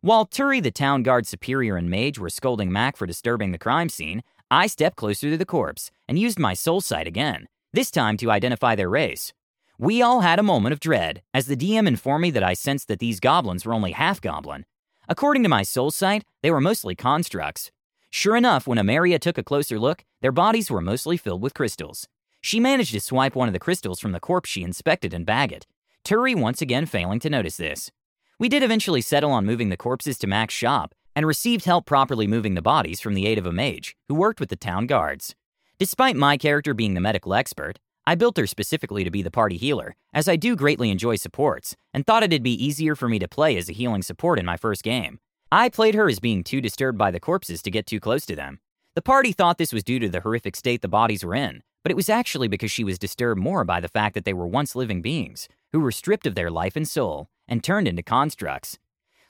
While 0.00 0.26
Turi, 0.26 0.62
the 0.62 0.70
town 0.70 1.02
guard 1.02 1.26
superior, 1.26 1.76
and 1.76 1.90
mage 1.90 2.20
were 2.20 2.30
scolding 2.30 2.70
Mac 2.70 2.96
for 2.96 3.04
disturbing 3.04 3.50
the 3.50 3.58
crime 3.58 3.88
scene, 3.88 4.22
I 4.48 4.68
stepped 4.68 4.94
closer 4.94 5.28
to 5.28 5.36
the 5.36 5.44
corpse 5.44 5.90
and 6.06 6.20
used 6.20 6.38
my 6.38 6.54
soul 6.54 6.80
sight 6.80 7.08
again, 7.08 7.48
this 7.72 7.90
time 7.90 8.16
to 8.18 8.30
identify 8.30 8.76
their 8.76 8.88
race. 8.88 9.32
We 9.76 10.02
all 10.02 10.20
had 10.20 10.38
a 10.38 10.44
moment 10.44 10.72
of 10.72 10.78
dread 10.78 11.22
as 11.32 11.46
the 11.46 11.56
DM 11.56 11.88
informed 11.88 12.22
me 12.22 12.30
that 12.30 12.44
I 12.44 12.54
sensed 12.54 12.86
that 12.86 13.00
these 13.00 13.18
goblins 13.18 13.66
were 13.66 13.74
only 13.74 13.90
half 13.90 14.20
goblin. 14.20 14.66
According 15.08 15.42
to 15.42 15.48
my 15.48 15.64
soul 15.64 15.90
sight, 15.90 16.22
they 16.42 16.52
were 16.52 16.60
mostly 16.60 16.94
constructs, 16.94 17.72
Sure 18.16 18.36
enough, 18.36 18.68
when 18.68 18.78
Amaria 18.78 19.18
took 19.18 19.38
a 19.38 19.42
closer 19.42 19.76
look, 19.76 20.04
their 20.20 20.30
bodies 20.30 20.70
were 20.70 20.80
mostly 20.80 21.16
filled 21.16 21.42
with 21.42 21.52
crystals. 21.52 22.06
She 22.40 22.60
managed 22.60 22.92
to 22.92 23.00
swipe 23.00 23.34
one 23.34 23.48
of 23.48 23.52
the 23.52 23.58
crystals 23.58 23.98
from 23.98 24.12
the 24.12 24.20
corpse 24.20 24.48
she 24.48 24.62
inspected 24.62 25.12
and 25.12 25.26
bag 25.26 25.50
it, 25.50 25.66
Turi 26.04 26.36
once 26.36 26.62
again 26.62 26.86
failing 26.86 27.18
to 27.18 27.28
notice 27.28 27.56
this. 27.56 27.90
We 28.38 28.48
did 28.48 28.62
eventually 28.62 29.00
settle 29.00 29.32
on 29.32 29.44
moving 29.44 29.68
the 29.68 29.76
corpses 29.76 30.16
to 30.18 30.28
Mac's 30.28 30.54
shop 30.54 30.94
and 31.16 31.26
received 31.26 31.64
help 31.64 31.86
properly 31.86 32.28
moving 32.28 32.54
the 32.54 32.62
bodies 32.62 33.00
from 33.00 33.14
the 33.14 33.26
aid 33.26 33.36
of 33.36 33.46
a 33.46 33.52
mage 33.52 33.96
who 34.06 34.14
worked 34.14 34.38
with 34.38 34.48
the 34.48 34.54
town 34.54 34.86
guards. 34.86 35.34
Despite 35.80 36.14
my 36.14 36.36
character 36.36 36.72
being 36.72 36.94
the 36.94 37.00
medical 37.00 37.34
expert, 37.34 37.80
I 38.06 38.14
built 38.14 38.36
her 38.36 38.46
specifically 38.46 39.02
to 39.02 39.10
be 39.10 39.22
the 39.22 39.32
party 39.32 39.56
healer, 39.56 39.96
as 40.12 40.28
I 40.28 40.36
do 40.36 40.54
greatly 40.54 40.92
enjoy 40.92 41.16
supports, 41.16 41.74
and 41.92 42.06
thought 42.06 42.22
it'd 42.22 42.44
be 42.44 42.64
easier 42.64 42.94
for 42.94 43.08
me 43.08 43.18
to 43.18 43.26
play 43.26 43.56
as 43.56 43.68
a 43.68 43.72
healing 43.72 44.02
support 44.02 44.38
in 44.38 44.46
my 44.46 44.56
first 44.56 44.84
game. 44.84 45.18
I 45.52 45.68
played 45.68 45.94
her 45.94 46.08
as 46.08 46.18
being 46.18 46.42
too 46.42 46.60
disturbed 46.60 46.98
by 46.98 47.10
the 47.10 47.20
corpses 47.20 47.62
to 47.62 47.70
get 47.70 47.86
too 47.86 48.00
close 48.00 48.26
to 48.26 48.36
them. 48.36 48.60
The 48.94 49.02
party 49.02 49.32
thought 49.32 49.58
this 49.58 49.72
was 49.72 49.84
due 49.84 49.98
to 50.00 50.08
the 50.08 50.20
horrific 50.20 50.56
state 50.56 50.82
the 50.82 50.88
bodies 50.88 51.24
were 51.24 51.34
in, 51.34 51.62
but 51.82 51.92
it 51.92 51.96
was 51.96 52.08
actually 52.08 52.48
because 52.48 52.70
she 52.70 52.84
was 52.84 52.98
disturbed 52.98 53.40
more 53.40 53.64
by 53.64 53.80
the 53.80 53.88
fact 53.88 54.14
that 54.14 54.24
they 54.24 54.32
were 54.32 54.46
once 54.46 54.74
living 54.74 55.02
beings, 55.02 55.48
who 55.72 55.80
were 55.80 55.92
stripped 55.92 56.26
of 56.26 56.34
their 56.34 56.50
life 56.50 56.76
and 56.76 56.88
soul, 56.88 57.28
and 57.46 57.62
turned 57.62 57.86
into 57.86 58.02
constructs. 58.02 58.78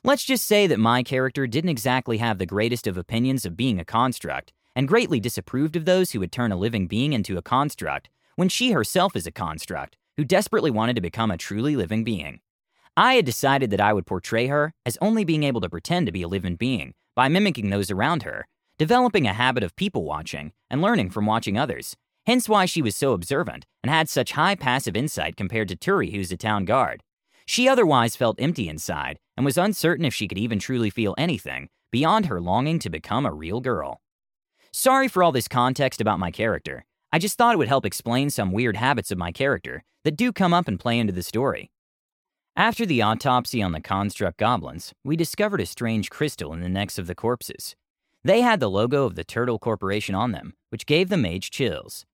Let's 0.02 0.24
just 0.24 0.46
say 0.46 0.66
that 0.66 0.78
my 0.78 1.02
character 1.02 1.46
didn't 1.46 1.70
exactly 1.70 2.18
have 2.18 2.38
the 2.38 2.46
greatest 2.46 2.86
of 2.86 2.98
opinions 2.98 3.46
of 3.46 3.56
being 3.56 3.80
a 3.80 3.84
construct, 3.84 4.52
and 4.76 4.88
greatly 4.88 5.18
disapproved 5.18 5.76
of 5.76 5.84
those 5.84 6.10
who 6.10 6.20
would 6.20 6.32
turn 6.32 6.52
a 6.52 6.56
living 6.56 6.86
being 6.86 7.12
into 7.12 7.38
a 7.38 7.42
construct, 7.42 8.10
when 8.36 8.48
she 8.48 8.72
herself 8.72 9.16
is 9.16 9.26
a 9.26 9.32
construct, 9.32 9.96
who 10.16 10.24
desperately 10.24 10.70
wanted 10.70 10.94
to 10.96 11.02
become 11.02 11.30
a 11.30 11.38
truly 11.38 11.74
living 11.74 12.04
being. 12.04 12.40
I 12.96 13.14
had 13.14 13.24
decided 13.24 13.70
that 13.70 13.80
I 13.80 13.92
would 13.92 14.06
portray 14.06 14.46
her 14.46 14.72
as 14.86 14.98
only 15.00 15.24
being 15.24 15.42
able 15.42 15.60
to 15.62 15.68
pretend 15.68 16.06
to 16.06 16.12
be 16.12 16.22
a 16.22 16.28
living 16.28 16.54
being 16.54 16.94
by 17.16 17.28
mimicking 17.28 17.70
those 17.70 17.90
around 17.90 18.22
her, 18.22 18.46
developing 18.78 19.26
a 19.26 19.32
habit 19.32 19.64
of 19.64 19.74
people 19.74 20.04
watching 20.04 20.52
and 20.70 20.80
learning 20.80 21.10
from 21.10 21.26
watching 21.26 21.58
others. 21.58 21.96
Hence 22.24 22.48
why 22.48 22.66
she 22.66 22.82
was 22.82 22.96
so 22.96 23.12
observant 23.12 23.66
and 23.82 23.90
had 23.90 24.08
such 24.08 24.32
high 24.32 24.54
passive 24.54 24.96
insight 24.96 25.36
compared 25.36 25.68
to 25.68 25.76
Turi, 25.76 26.12
who's 26.12 26.30
a 26.30 26.36
town 26.36 26.64
guard. 26.64 27.02
She 27.46 27.68
otherwise 27.68 28.16
felt 28.16 28.40
empty 28.40 28.68
inside 28.68 29.18
and 29.36 29.44
was 29.44 29.58
uncertain 29.58 30.04
if 30.04 30.14
she 30.14 30.28
could 30.28 30.38
even 30.38 30.58
truly 30.58 30.88
feel 30.88 31.14
anything 31.18 31.68
beyond 31.90 32.26
her 32.26 32.40
longing 32.40 32.78
to 32.78 32.90
become 32.90 33.26
a 33.26 33.32
real 33.32 33.60
girl. 33.60 34.00
Sorry 34.72 35.08
for 35.08 35.22
all 35.22 35.32
this 35.32 35.48
context 35.48 36.00
about 36.00 36.18
my 36.18 36.30
character. 36.30 36.84
I 37.12 37.18
just 37.18 37.36
thought 37.36 37.54
it 37.54 37.58
would 37.58 37.68
help 37.68 37.86
explain 37.86 38.30
some 38.30 38.52
weird 38.52 38.76
habits 38.76 39.10
of 39.10 39.18
my 39.18 39.30
character 39.30 39.84
that 40.04 40.16
do 40.16 40.32
come 40.32 40.54
up 40.54 40.66
and 40.66 40.80
play 40.80 40.98
into 40.98 41.12
the 41.12 41.22
story. 41.22 41.70
After 42.56 42.86
the 42.86 43.02
autopsy 43.02 43.60
on 43.60 43.72
the 43.72 43.80
construct 43.80 44.38
goblins, 44.38 44.92
we 45.02 45.16
discovered 45.16 45.60
a 45.60 45.66
strange 45.66 46.08
crystal 46.08 46.52
in 46.52 46.60
the 46.60 46.68
necks 46.68 46.98
of 47.00 47.08
the 47.08 47.14
corpses. 47.16 47.74
They 48.22 48.42
had 48.42 48.60
the 48.60 48.70
logo 48.70 49.06
of 49.06 49.16
the 49.16 49.24
Turtle 49.24 49.58
Corporation 49.58 50.14
on 50.14 50.30
them, 50.30 50.54
which 50.68 50.86
gave 50.86 51.08
the 51.08 51.16
mage 51.16 51.50
chills. 51.50 52.06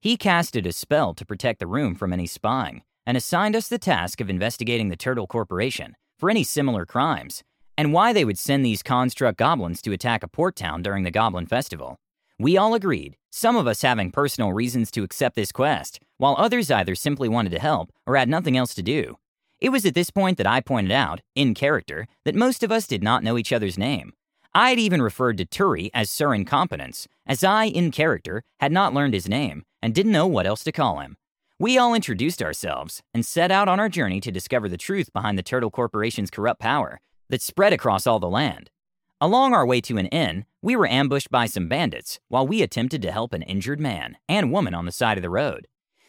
He 0.00 0.16
casted 0.16 0.66
a 0.66 0.72
spell 0.72 1.14
to 1.14 1.26
protect 1.26 1.58
the 1.58 1.66
room 1.66 1.96
from 1.96 2.12
any 2.12 2.28
spying 2.28 2.82
and 3.06 3.16
assigned 3.16 3.56
us 3.56 3.66
the 3.66 3.76
task 3.76 4.20
of 4.20 4.30
investigating 4.30 4.88
the 4.88 4.96
Turtle 4.96 5.26
Corporation 5.26 5.96
for 6.16 6.30
any 6.30 6.44
similar 6.44 6.86
crimes 6.86 7.42
and 7.76 7.92
why 7.92 8.12
they 8.12 8.24
would 8.24 8.38
send 8.38 8.64
these 8.64 8.84
construct 8.84 9.36
goblins 9.36 9.82
to 9.82 9.92
attack 9.92 10.22
a 10.22 10.28
port 10.28 10.54
town 10.54 10.80
during 10.80 11.02
the 11.02 11.10
Goblin 11.10 11.46
Festival. 11.46 11.96
We 12.38 12.56
all 12.56 12.74
agreed, 12.74 13.16
some 13.30 13.56
of 13.56 13.66
us 13.66 13.82
having 13.82 14.12
personal 14.12 14.52
reasons 14.52 14.92
to 14.92 15.02
accept 15.02 15.34
this 15.34 15.50
quest, 15.50 15.98
while 16.18 16.36
others 16.38 16.70
either 16.70 16.94
simply 16.94 17.28
wanted 17.28 17.50
to 17.50 17.58
help 17.58 17.90
or 18.06 18.14
had 18.14 18.28
nothing 18.28 18.56
else 18.56 18.74
to 18.74 18.82
do. 18.82 19.16
It 19.60 19.70
was 19.70 19.84
at 19.84 19.94
this 19.94 20.10
point 20.10 20.38
that 20.38 20.46
I 20.46 20.60
pointed 20.60 20.92
out, 20.92 21.20
in 21.34 21.52
character, 21.52 22.06
that 22.24 22.34
most 22.34 22.62
of 22.62 22.70
us 22.70 22.86
did 22.86 23.02
not 23.02 23.24
know 23.24 23.36
each 23.36 23.52
other's 23.52 23.76
name. 23.76 24.12
I 24.54 24.70
had 24.70 24.78
even 24.78 25.02
referred 25.02 25.36
to 25.38 25.46
Turi 25.46 25.90
as 25.92 26.10
Sir 26.10 26.32
Incompetence, 26.32 27.08
as 27.26 27.42
I, 27.42 27.64
in 27.64 27.90
character, 27.90 28.44
had 28.60 28.72
not 28.72 28.94
learned 28.94 29.14
his 29.14 29.28
name 29.28 29.64
and 29.82 29.94
didn't 29.94 30.12
know 30.12 30.26
what 30.26 30.46
else 30.46 30.64
to 30.64 30.72
call 30.72 31.00
him. 31.00 31.16
We 31.58 31.76
all 31.76 31.92
introduced 31.92 32.40
ourselves 32.40 33.02
and 33.12 33.26
set 33.26 33.50
out 33.50 33.66
on 33.68 33.80
our 33.80 33.88
journey 33.88 34.20
to 34.20 34.30
discover 34.30 34.68
the 34.68 34.76
truth 34.76 35.12
behind 35.12 35.36
the 35.36 35.42
Turtle 35.42 35.70
Corporation's 35.70 36.30
corrupt 36.30 36.60
power 36.60 37.00
that 37.28 37.42
spread 37.42 37.72
across 37.72 38.06
all 38.06 38.20
the 38.20 38.28
land. 38.28 38.70
Along 39.20 39.52
our 39.52 39.66
way 39.66 39.80
to 39.80 39.98
an 39.98 40.06
inn, 40.06 40.44
we 40.62 40.76
were 40.76 40.86
ambushed 40.86 41.30
by 41.30 41.46
some 41.46 41.68
bandits 41.68 42.20
while 42.28 42.46
we 42.46 42.62
attempted 42.62 43.02
to 43.02 43.10
help 43.10 43.32
an 43.32 43.42
injured 43.42 43.80
man 43.80 44.16
and 44.28 44.52
woman 44.52 44.72
on 44.72 44.86
the 44.86 44.92
side 44.92 45.18
of 45.18 45.22
the 45.22 45.30
road. 45.30 45.66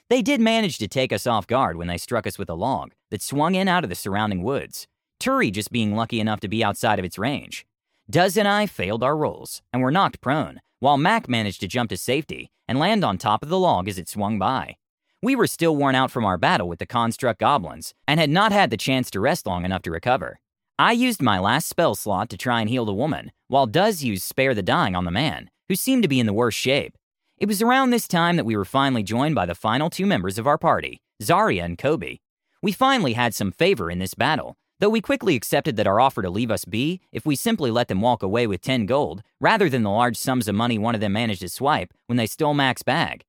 They 0.10 0.24
did 0.24 0.42
manage 0.42 0.80
to 0.80 0.88
take 0.88 1.13
us 1.13 1.28
off 1.28 1.46
guard 1.46 1.78
when 1.78 1.88
they 1.88 2.00
struck 2.00 2.25
us 2.25 2.39
with 2.39 2.50
a 2.50 2.56
log 2.56 2.94
that 3.12 3.22
swung 3.22 3.54
in 3.54 3.68
out 3.68 3.84
of 3.84 3.92
the 3.92 3.96
surrounding 3.96 4.42
woods, 4.42 4.88
Turi 5.20 5.51
just 5.51 5.72
being 5.72 5.96
lucky 5.96 6.20
enough 6.20 6.39
to 6.39 6.48
be 6.48 6.63
outside 6.63 6.98
of 6.98 7.06
its 7.06 7.20
range. 7.20 7.66
Duz 8.10 8.36
and 8.36 8.48
I 8.48 8.66
failed 8.66 9.04
our 9.04 9.16
rolls 9.16 9.62
and 9.72 9.84
were 9.84 9.92
knocked 9.92 10.20
prone, 10.20 10.62
while 10.80 10.98
Mac 10.98 11.30
managed 11.30 11.60
to 11.62 11.68
jump 11.68 11.92
to 11.92 11.98
safety 11.98 12.50
and 12.68 12.80
land 12.80 13.06
on 13.06 13.20
top 13.20 13.44
of 13.44 13.50
the 13.50 13.60
log 13.60 13.88
as 13.88 14.00
it 14.00 14.10
swung 14.10 14.39
by. 14.39 14.78
We 15.22 15.36
were 15.36 15.46
still 15.46 15.75
worn 15.75 15.94
out 15.94 16.10
from 16.10 16.25
our 16.25 16.39
battle 16.39 16.68
with 16.68 16.80
the 16.80 16.88
construct 16.88 17.39
goblins 17.39 17.94
and 18.08 18.20
had 18.20 18.32
not 18.32 18.51
had 18.51 18.72
the 18.72 18.78
chance 18.78 19.12
to 19.12 19.20
rest 19.20 19.46
long 19.46 19.63
enough 19.63 19.84
to 19.84 19.92
recover. 19.92 20.39
I 20.80 20.94
used 20.94 21.22
my 21.22 21.38
last 21.38 21.68
spell 21.68 21.94
slot 21.94 22.30
to 22.30 22.38
try 22.38 22.62
and 22.62 22.70
heal 22.70 22.86
the 22.86 22.94
woman, 22.94 23.32
while 23.48 23.68
Duz 23.68 24.01
used 24.01 24.24
Spare 24.24 24.56
the 24.56 24.63
Dying 24.63 24.96
on 24.96 25.06
the 25.06 25.12
man, 25.12 25.51
who 25.68 25.75
seemed 25.75 26.01
to 26.01 26.10
be 26.10 26.20
in 26.20 26.25
the 26.25 26.34
worst 26.34 26.58
shape. 26.58 26.98
It 27.39 27.48
was 27.48 27.62
around 27.62 27.91
this 27.91 28.05
time 28.05 28.36
that 28.36 28.43
we 28.43 28.58
were 28.58 28.65
finally 28.65 29.01
joined 29.01 29.34
by 29.34 29.46
the 29.46 29.55
final 29.55 29.89
two 29.89 30.05
members 30.05 30.38
of 30.38 30.46
our 30.46 30.58
party, 30.58 31.01
Zarya 31.24 31.63
and 31.63 31.77
Kobe. 31.77 32.17
We 32.62 32.74
finally 32.74 33.13
had 33.13 33.34
some 33.34 33.53
favor 33.53 33.89
in 33.89 34.00
this 34.00 34.13
battle, 34.13 34.58
though 34.79 34.89
we 34.89 35.00
quickly 35.00 35.38
accepted 35.38 35.77
that 35.77 35.88
our 35.88 36.01
offer 36.01 36.22
to 36.22 36.29
leave 36.29 36.51
us 36.51 36.65
be 36.65 37.00
if 37.13 37.25
we 37.25 37.38
simply 37.38 37.72
let 37.72 37.88
them 37.88 38.01
walk 38.01 38.24
away 38.24 38.46
with 38.46 38.60
10 38.60 38.86
gold, 38.86 39.24
rather 39.39 39.69
than 39.69 39.84
the 39.84 39.89
large 39.89 40.17
sums 40.17 40.50
of 40.50 40.55
money 40.55 40.77
one 40.77 40.96
of 40.96 41.00
them 41.00 41.13
managed 41.13 41.39
to 41.39 41.48
swipe 41.48 41.93
when 42.08 42.17
they 42.17 42.25
stole 42.25 42.53
Mac's 42.53 42.84
bag. 42.84 43.24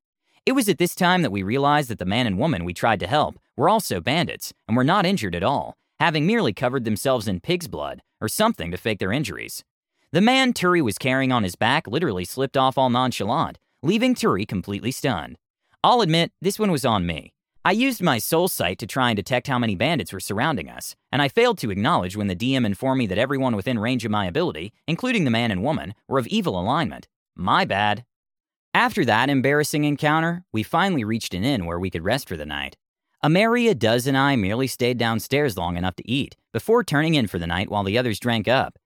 It 0.45 0.53
was 0.53 0.69
at 0.69 0.79
this 0.79 0.97
time 0.97 1.23
that 1.23 1.31
we 1.31 1.45
realized 1.45 1.89
that 1.89 2.01
the 2.01 2.05
man 2.05 2.27
and 2.27 2.37
woman 2.37 2.65
we 2.65 2.75
tried 2.75 2.99
to 3.01 3.07
help 3.07 3.39
were 3.57 3.69
also 3.69 4.01
bandits 4.01 4.53
and 4.67 4.77
were 4.77 4.83
not 4.83 5.07
injured 5.07 5.37
at 5.37 5.45
all, 5.45 5.77
having 6.01 6.27
merely 6.27 6.53
covered 6.53 6.85
themselves 6.85 7.29
in 7.29 7.39
pig's 7.39 7.69
blood 7.69 8.03
or 8.21 8.29
something 8.29 8.73
to 8.73 8.77
fake 8.77 8.99
their 8.99 9.13
injuries. 9.13 9.63
The 10.11 10.21
man 10.21 10.53
Turi 10.53 10.83
was 10.83 10.99
carrying 10.99 11.31
on 11.31 11.45
his 11.45 11.55
back 11.55 11.87
literally 11.87 12.25
slipped 12.25 12.57
off 12.57 12.77
all 12.77 12.91
nonchalant, 12.91 13.57
leaving 13.83 14.15
Turi 14.15 14.47
completely 14.47 14.91
stunned. 14.91 15.37
I'll 15.83 16.03
admit, 16.03 16.33
this 16.43 16.59
one 16.59 16.71
was 16.71 16.85
on 16.85 17.07
me. 17.07 17.33
I 17.65 17.73
used 17.73 18.03
my 18.03 18.19
soul 18.19 18.49
sight 18.49 18.79
to 18.79 18.87
try 18.87 19.11
and 19.11 19.17
detect 19.17 19.47
how 19.47 19.59
many 19.59 19.75
bandits 19.75 20.13
were 20.13 20.21
surrounding 20.21 20.69
us, 20.69 20.97
and 21.13 21.21
I 21.21 21.29
failed 21.29 21.59
to 21.59 21.71
acknowledge 21.71 22.17
when 22.17 22.27
the 22.27 22.37
DM 22.37 22.65
informed 22.65 22.99
me 22.99 23.07
that 23.07 23.19
everyone 23.19 23.57
within 23.57 23.79
range 23.79 24.05
of 24.05 24.11
my 24.11 24.27
ability, 24.27 24.73
including 24.87 25.25
the 25.25 25.31
man 25.31 25.51
and 25.51 25.63
woman, 25.63 25.95
were 26.09 26.19
of 26.19 26.27
evil 26.27 26.59
alignment. 26.59 27.09
My 27.37 27.65
bad. 27.65 28.05
After 28.73 29.05
that 29.05 29.29
embarrassing 29.29 29.85
encounter, 29.85 30.45
we 30.53 30.63
finally 30.63 31.05
reached 31.05 31.35
an 31.35 31.45
inn 31.45 31.67
where 31.67 31.79
we 31.79 31.91
could 31.91 32.05
rest 32.05 32.29
for 32.29 32.37
the 32.37 32.47
night. 32.47 32.77
Amaria, 33.25 33.75
Duz, 33.75 34.07
and 34.07 34.17
I 34.17 34.37
merely 34.37 34.67
stayed 34.67 34.97
downstairs 34.97 35.59
long 35.59 35.77
enough 35.77 35.97
to 35.97 36.11
eat 36.11 36.37
before 36.53 36.83
turning 36.83 37.15
in 37.15 37.27
for 37.27 37.39
the 37.39 37.47
night 37.47 37.71
while 37.71 37.85
the 37.85 37.99
others 37.99 38.19
drank 38.19 38.49
up. 38.49 38.79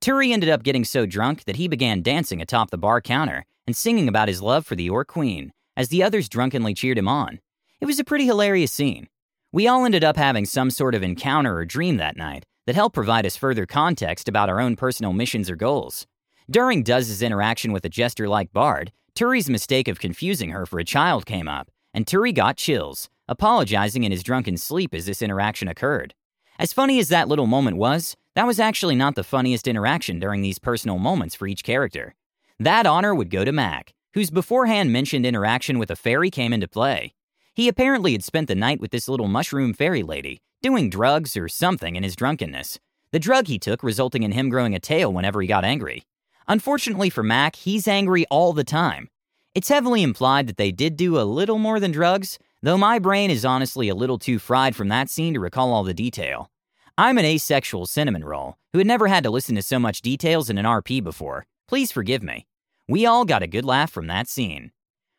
Turi 0.00 0.32
ended 0.32 0.48
up 0.48 0.62
getting 0.62 0.84
so 0.84 1.04
drunk 1.04 1.44
that 1.44 1.56
he 1.56 1.68
began 1.68 2.02
dancing 2.02 2.40
atop 2.40 2.70
the 2.70 2.78
bar 2.78 3.00
counter 3.00 3.44
and 3.66 3.76
singing 3.76 4.08
about 4.08 4.28
his 4.28 4.42
love 4.42 4.66
for 4.66 4.74
the 4.74 4.90
Orc 4.90 5.08
Queen 5.08 5.52
as 5.76 5.88
the 5.88 6.02
others 6.02 6.28
drunkenly 6.28 6.74
cheered 6.74 6.98
him 6.98 7.08
on. 7.08 7.40
It 7.80 7.86
was 7.86 7.98
a 7.98 8.04
pretty 8.04 8.26
hilarious 8.26 8.72
scene. 8.72 9.08
We 9.52 9.66
all 9.66 9.84
ended 9.84 10.04
up 10.04 10.16
having 10.16 10.46
some 10.46 10.70
sort 10.70 10.94
of 10.94 11.02
encounter 11.02 11.56
or 11.56 11.64
dream 11.64 11.96
that 11.98 12.16
night 12.16 12.44
that 12.66 12.74
helped 12.74 12.94
provide 12.94 13.26
us 13.26 13.36
further 13.36 13.66
context 13.66 14.28
about 14.28 14.48
our 14.48 14.60
own 14.60 14.76
personal 14.76 15.12
missions 15.12 15.50
or 15.50 15.56
goals. 15.56 16.06
During 16.50 16.82
Duz's 16.82 17.22
interaction 17.22 17.72
with 17.72 17.84
a 17.84 17.88
jester 17.88 18.28
like 18.28 18.52
Bard, 18.52 18.92
Turi's 19.14 19.50
mistake 19.50 19.88
of 19.88 20.00
confusing 20.00 20.50
her 20.50 20.64
for 20.64 20.78
a 20.78 20.84
child 20.84 21.26
came 21.26 21.48
up, 21.48 21.70
and 21.92 22.06
Turi 22.06 22.34
got 22.34 22.56
chills, 22.56 23.10
apologizing 23.28 24.04
in 24.04 24.12
his 24.12 24.22
drunken 24.22 24.56
sleep 24.56 24.94
as 24.94 25.06
this 25.06 25.22
interaction 25.22 25.68
occurred. 25.68 26.14
As 26.58 26.72
funny 26.72 26.98
as 26.98 27.08
that 27.08 27.28
little 27.28 27.46
moment 27.46 27.76
was, 27.76 28.16
that 28.34 28.46
was 28.46 28.60
actually 28.60 28.94
not 28.94 29.14
the 29.14 29.24
funniest 29.24 29.68
interaction 29.68 30.18
during 30.18 30.40
these 30.40 30.58
personal 30.58 30.98
moments 30.98 31.34
for 31.34 31.46
each 31.46 31.64
character. 31.64 32.14
That 32.62 32.86
honor 32.86 33.12
would 33.12 33.28
go 33.28 33.44
to 33.44 33.50
Mac, 33.50 33.92
whose 34.14 34.30
beforehand 34.30 34.92
mentioned 34.92 35.26
interaction 35.26 35.80
with 35.80 35.90
a 35.90 35.96
fairy 35.96 36.30
came 36.30 36.52
into 36.52 36.68
play. 36.68 37.12
He 37.54 37.66
apparently 37.66 38.12
had 38.12 38.22
spent 38.22 38.46
the 38.46 38.54
night 38.54 38.80
with 38.80 38.92
this 38.92 39.08
little 39.08 39.26
mushroom 39.26 39.74
fairy 39.74 40.04
lady, 40.04 40.42
doing 40.62 40.88
drugs 40.88 41.36
or 41.36 41.48
something 41.48 41.96
in 41.96 42.04
his 42.04 42.14
drunkenness. 42.14 42.78
The 43.10 43.18
drug 43.18 43.48
he 43.48 43.58
took 43.58 43.82
resulting 43.82 44.22
in 44.22 44.30
him 44.30 44.48
growing 44.48 44.76
a 44.76 44.78
tail 44.78 45.12
whenever 45.12 45.42
he 45.42 45.48
got 45.48 45.64
angry. 45.64 46.04
Unfortunately 46.46 47.10
for 47.10 47.24
Mac, 47.24 47.56
he's 47.56 47.88
angry 47.88 48.26
all 48.30 48.52
the 48.52 48.62
time. 48.62 49.08
It's 49.56 49.68
heavily 49.68 50.04
implied 50.04 50.46
that 50.46 50.56
they 50.56 50.70
did 50.70 50.96
do 50.96 51.18
a 51.18 51.26
little 51.26 51.58
more 51.58 51.80
than 51.80 51.90
drugs, 51.90 52.38
though 52.62 52.78
my 52.78 53.00
brain 53.00 53.32
is 53.32 53.44
honestly 53.44 53.88
a 53.88 53.96
little 53.96 54.20
too 54.20 54.38
fried 54.38 54.76
from 54.76 54.86
that 54.86 55.10
scene 55.10 55.34
to 55.34 55.40
recall 55.40 55.72
all 55.72 55.82
the 55.82 55.92
detail. 55.92 56.48
I'm 56.96 57.18
an 57.18 57.24
asexual 57.24 57.86
cinnamon 57.86 58.24
roll 58.24 58.54
who 58.72 58.78
had 58.78 58.86
never 58.86 59.08
had 59.08 59.24
to 59.24 59.30
listen 59.30 59.56
to 59.56 59.62
so 59.62 59.80
much 59.80 60.00
details 60.00 60.48
in 60.48 60.58
an 60.58 60.64
RP 60.64 61.02
before. 61.02 61.44
Please 61.66 61.90
forgive 61.90 62.22
me. 62.22 62.46
We 62.88 63.06
all 63.06 63.24
got 63.24 63.42
a 63.42 63.46
good 63.46 63.64
laugh 63.64 63.90
from 63.92 64.08
that 64.08 64.28
scene. 64.28 64.72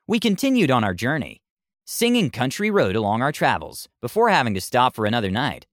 We 0.06 0.20
continued 0.20 0.70
on 0.70 0.84
our 0.84 0.94
journey, 0.94 1.42
singing 1.86 2.30
Country 2.30 2.70
Road 2.70 2.96
along 2.96 3.22
our 3.22 3.32
travels 3.32 3.88
before 4.02 4.30
having 4.30 4.54
to 4.54 4.62
stop 4.62 4.96
for 4.96 5.06
another 5.06 5.32
night. 5.32 5.66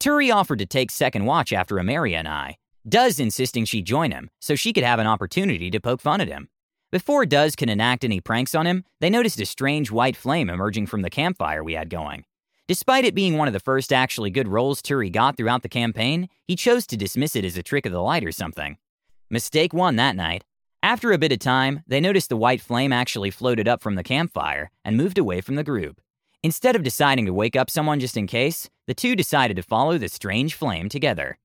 Turi 0.00 0.34
offered 0.34 0.58
to 0.58 0.66
take 0.66 0.90
second 0.90 1.24
watch 1.24 1.52
after 1.52 1.76
Amaria 1.76 2.16
and 2.16 2.28
I, 2.28 2.56
Duz 2.88 3.20
insisting 3.20 3.64
she 3.64 3.82
join 3.82 4.10
him 4.10 4.30
so 4.40 4.54
she 4.54 4.72
could 4.72 4.84
have 4.84 4.98
an 4.98 5.06
opportunity 5.06 5.70
to 5.70 5.80
poke 5.80 6.00
fun 6.00 6.20
at 6.20 6.28
him. 6.28 6.48
Before 6.90 7.24
Duz 7.24 7.56
can 7.56 7.68
enact 7.68 8.04
any 8.04 8.20
pranks 8.20 8.54
on 8.54 8.66
him, 8.66 8.84
they 9.00 9.10
noticed 9.10 9.40
a 9.40 9.46
strange 9.46 9.90
white 9.90 10.16
flame 10.16 10.50
emerging 10.50 10.86
from 10.86 11.02
the 11.02 11.10
campfire 11.10 11.62
we 11.62 11.74
had 11.74 11.90
going. 11.90 12.24
Despite 12.68 13.04
it 13.04 13.14
being 13.14 13.36
one 13.36 13.46
of 13.46 13.54
the 13.54 13.60
first 13.60 13.92
actually 13.92 14.30
good 14.30 14.48
rolls 14.48 14.82
Turi 14.82 15.12
got 15.12 15.36
throughout 15.36 15.62
the 15.62 15.68
campaign, 15.68 16.28
he 16.44 16.56
chose 16.56 16.86
to 16.88 16.96
dismiss 16.96 17.36
it 17.36 17.44
as 17.44 17.56
a 17.56 17.62
trick 17.62 17.86
of 17.86 17.92
the 17.92 18.02
light 18.02 18.24
or 18.24 18.32
something. 18.32 18.78
Mistake 19.30 19.72
one 19.72 19.94
that 19.96 20.16
night. 20.16 20.44
After 20.86 21.10
a 21.10 21.18
bit 21.18 21.32
of 21.32 21.40
time, 21.40 21.82
they 21.88 21.98
noticed 21.98 22.28
the 22.28 22.36
white 22.36 22.60
flame 22.60 22.92
actually 22.92 23.32
floated 23.32 23.66
up 23.66 23.82
from 23.82 23.96
the 23.96 24.04
campfire 24.04 24.70
and 24.84 24.96
moved 24.96 25.18
away 25.18 25.40
from 25.40 25.56
the 25.56 25.64
group. 25.64 26.00
Instead 26.44 26.76
of 26.76 26.84
deciding 26.84 27.26
to 27.26 27.32
wake 27.32 27.56
up 27.56 27.68
someone 27.68 27.98
just 27.98 28.16
in 28.16 28.28
case, 28.28 28.70
the 28.86 28.94
two 28.94 29.16
decided 29.16 29.56
to 29.56 29.64
follow 29.64 29.98
the 29.98 30.08
strange 30.08 30.54
flame 30.54 30.88
together. 30.88 31.38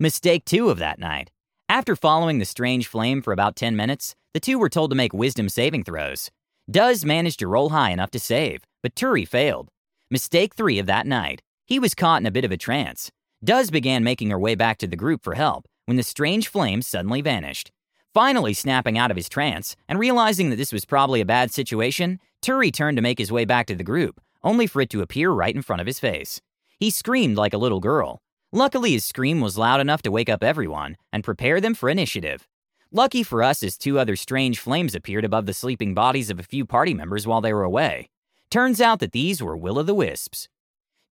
Mistake 0.00 0.44
two 0.44 0.70
of 0.70 0.78
that 0.78 0.98
night. 0.98 1.30
After 1.68 1.94
following 1.94 2.40
the 2.40 2.44
strange 2.44 2.88
flame 2.88 3.22
for 3.22 3.32
about 3.32 3.54
10 3.54 3.76
minutes, 3.76 4.16
the 4.34 4.40
two 4.40 4.58
were 4.58 4.68
told 4.68 4.90
to 4.90 4.96
make 4.96 5.12
wisdom 5.12 5.48
saving 5.48 5.84
throws. 5.84 6.28
Duz 6.68 7.04
managed 7.04 7.38
to 7.38 7.46
roll 7.46 7.68
high 7.68 7.90
enough 7.90 8.10
to 8.10 8.18
save, 8.18 8.64
but 8.82 8.96
Turi 8.96 9.24
failed. 9.24 9.68
Mistake 10.10 10.56
three 10.56 10.80
of 10.80 10.86
that 10.86 11.06
night. 11.06 11.42
He 11.64 11.78
was 11.78 11.94
caught 11.94 12.22
in 12.22 12.26
a 12.26 12.32
bit 12.32 12.44
of 12.44 12.50
a 12.50 12.56
trance. 12.56 13.12
Duz 13.44 13.70
began 13.70 14.02
making 14.02 14.30
her 14.30 14.38
way 14.38 14.56
back 14.56 14.78
to 14.78 14.88
the 14.88 14.96
group 14.96 15.22
for 15.22 15.34
help 15.34 15.66
when 15.86 15.96
the 15.96 16.02
strange 16.02 16.48
flame 16.48 16.82
suddenly 16.82 17.20
vanished. 17.20 17.70
Finally, 18.12 18.52
snapping 18.52 18.98
out 18.98 19.10
of 19.10 19.16
his 19.16 19.28
trance 19.28 19.76
and 19.88 19.98
realizing 19.98 20.50
that 20.50 20.56
this 20.56 20.72
was 20.72 20.84
probably 20.84 21.20
a 21.20 21.26
bad 21.26 21.52
situation, 21.52 22.18
Turi 22.42 22.72
turned 22.72 22.96
to 22.96 23.02
make 23.02 23.18
his 23.18 23.30
way 23.30 23.44
back 23.44 23.66
to 23.66 23.76
the 23.76 23.84
group, 23.84 24.20
only 24.42 24.66
for 24.66 24.82
it 24.82 24.90
to 24.90 25.00
appear 25.00 25.30
right 25.30 25.54
in 25.54 25.62
front 25.62 25.80
of 25.80 25.86
his 25.86 26.00
face. 26.00 26.40
He 26.78 26.90
screamed 26.90 27.36
like 27.36 27.52
a 27.52 27.58
little 27.58 27.78
girl. 27.78 28.20
Luckily, 28.52 28.92
his 28.92 29.04
scream 29.04 29.40
was 29.40 29.56
loud 29.56 29.80
enough 29.80 30.02
to 30.02 30.10
wake 30.10 30.28
up 30.28 30.42
everyone 30.42 30.96
and 31.12 31.22
prepare 31.22 31.60
them 31.60 31.74
for 31.74 31.88
initiative. 31.88 32.48
Lucky 32.90 33.22
for 33.22 33.44
us, 33.44 33.62
as 33.62 33.78
two 33.78 34.00
other 34.00 34.16
strange 34.16 34.58
flames 34.58 34.96
appeared 34.96 35.24
above 35.24 35.46
the 35.46 35.54
sleeping 35.54 35.94
bodies 35.94 36.30
of 36.30 36.40
a 36.40 36.44
few 36.44 36.64
party 36.64 36.92
members 36.92 37.28
while 37.28 37.40
they 37.40 37.52
were 37.52 37.62
away. 37.62 38.08
Turns 38.50 38.80
out 38.80 38.98
that 38.98 39.12
these 39.12 39.40
were 39.40 39.56
Will 39.56 39.78
o' 39.78 39.84
the 39.84 39.94
Wisps. 39.94 40.48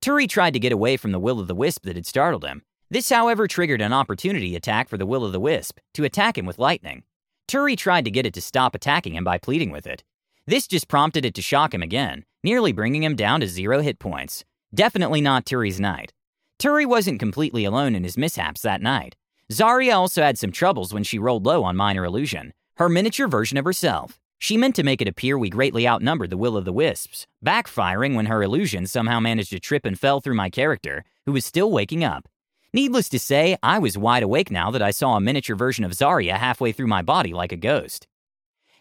Turi 0.02 0.28
tried 0.28 0.54
to 0.54 0.58
get 0.58 0.72
away 0.72 0.96
from 0.96 1.12
the 1.12 1.20
Will 1.20 1.38
o' 1.38 1.44
the 1.44 1.54
Wisp 1.54 1.84
that 1.84 1.94
had 1.94 2.06
startled 2.06 2.44
him. 2.44 2.62
This, 2.90 3.10
however, 3.10 3.46
triggered 3.46 3.82
an 3.82 3.92
opportunity 3.92 4.56
attack 4.56 4.88
for 4.88 4.96
the 4.96 5.06
Will 5.06 5.24
o' 5.24 5.30
the 5.30 5.40
Wisp 5.40 5.78
to 5.94 6.04
attack 6.04 6.38
him 6.38 6.46
with 6.46 6.58
lightning. 6.58 7.02
Turi 7.46 7.76
tried 7.76 8.04
to 8.06 8.10
get 8.10 8.24
it 8.24 8.34
to 8.34 8.40
stop 8.40 8.74
attacking 8.74 9.14
him 9.14 9.24
by 9.24 9.38
pleading 9.38 9.70
with 9.70 9.86
it. 9.86 10.04
This 10.46 10.66
just 10.66 10.88
prompted 10.88 11.24
it 11.24 11.34
to 11.34 11.42
shock 11.42 11.74
him 11.74 11.82
again, 11.82 12.24
nearly 12.42 12.72
bringing 12.72 13.02
him 13.02 13.16
down 13.16 13.40
to 13.40 13.48
zero 13.48 13.80
hit 13.82 13.98
points. 13.98 14.44
Definitely 14.74 15.20
not 15.20 15.44
Turi's 15.44 15.78
night. 15.78 16.12
Turi 16.58 16.86
wasn't 16.86 17.20
completely 17.20 17.64
alone 17.64 17.94
in 17.94 18.04
his 18.04 18.16
mishaps 18.16 18.62
that 18.62 18.82
night. 18.82 19.16
Zarya 19.52 19.94
also 19.94 20.22
had 20.22 20.38
some 20.38 20.52
troubles 20.52 20.92
when 20.92 21.04
she 21.04 21.18
rolled 21.18 21.46
low 21.46 21.64
on 21.64 21.76
Minor 21.76 22.04
Illusion, 22.04 22.52
her 22.76 22.88
miniature 22.88 23.28
version 23.28 23.56
of 23.58 23.64
herself. 23.64 24.18
She 24.38 24.56
meant 24.56 24.76
to 24.76 24.82
make 24.82 25.02
it 25.02 25.08
appear 25.08 25.38
we 25.38 25.50
greatly 25.50 25.86
outnumbered 25.88 26.30
the 26.30 26.36
will 26.36 26.56
o' 26.56 26.60
the 26.60 26.72
wisps, 26.72 27.26
backfiring 27.44 28.14
when 28.14 28.26
her 28.26 28.42
illusion 28.42 28.86
somehow 28.86 29.20
managed 29.20 29.50
to 29.50 29.60
trip 29.60 29.84
and 29.84 29.98
fell 29.98 30.20
through 30.20 30.34
my 30.34 30.48
character, 30.48 31.04
who 31.26 31.32
was 31.32 31.44
still 31.44 31.70
waking 31.70 32.04
up. 32.04 32.28
Needless 32.72 33.08
to 33.10 33.18
say, 33.18 33.56
I 33.62 33.78
was 33.78 33.96
wide 33.96 34.22
awake 34.22 34.50
now 34.50 34.70
that 34.70 34.82
I 34.82 34.90
saw 34.90 35.16
a 35.16 35.20
miniature 35.20 35.56
version 35.56 35.84
of 35.84 35.92
Zarya 35.92 36.36
halfway 36.36 36.72
through 36.72 36.86
my 36.86 37.00
body 37.00 37.32
like 37.32 37.50
a 37.50 37.56
ghost. 37.56 38.06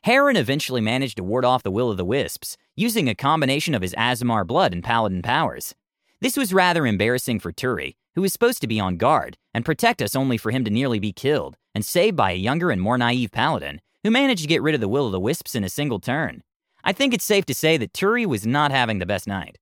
Heron 0.04 0.36
eventually 0.36 0.82
managed 0.82 1.18
to 1.18 1.24
ward 1.24 1.46
off 1.46 1.64
the 1.64 1.72
will 1.72 1.90
o' 1.90 1.94
the 1.94 2.04
wisps, 2.04 2.58
using 2.76 3.08
a 3.08 3.16
combination 3.16 3.74
of 3.74 3.82
his 3.82 3.96
Aasimar 3.96 4.46
blood 4.46 4.74
and 4.74 4.84
paladin 4.84 5.22
powers. 5.22 5.74
This 6.20 6.36
was 6.36 6.54
rather 6.54 6.86
embarrassing 6.86 7.40
for 7.40 7.54
Turi, 7.54 7.96
who 8.16 8.22
was 8.22 8.34
supposed 8.34 8.60
to 8.62 8.68
be 8.68 8.80
on 8.80 8.98
guard 8.98 9.38
and 9.54 9.64
protect 9.64 10.02
us 10.02 10.16
only 10.16 10.38
for 10.38 10.52
him 10.52 10.66
to 10.66 10.72
nearly 10.72 11.00
be 11.00 11.14
killed 11.14 11.56
and 11.74 11.86
saved 11.86 12.18
by 12.18 12.32
a 12.32 12.36
younger 12.36 12.72
and 12.72 12.82
more 12.82 12.98
naive 12.98 13.32
paladin 13.32 13.80
who 14.04 14.12
managed 14.12 14.42
to 14.42 14.48
get 14.48 14.62
rid 14.62 14.76
of 14.76 14.82
the 14.82 14.88
will 14.88 15.06
o' 15.06 15.12
the 15.12 15.20
wisps 15.20 15.56
in 15.56 15.64
a 15.64 15.70
single 15.70 16.00
turn. 16.00 16.44
I 16.84 16.92
think 16.92 17.14
it's 17.14 17.26
safe 17.26 17.46
to 17.46 17.54
say 17.54 17.78
that 17.78 17.94
Turi 17.94 18.26
was 18.26 18.46
not 18.46 18.72
having 18.72 19.00
the 19.00 19.06
best 19.06 19.28
night. 19.28 19.58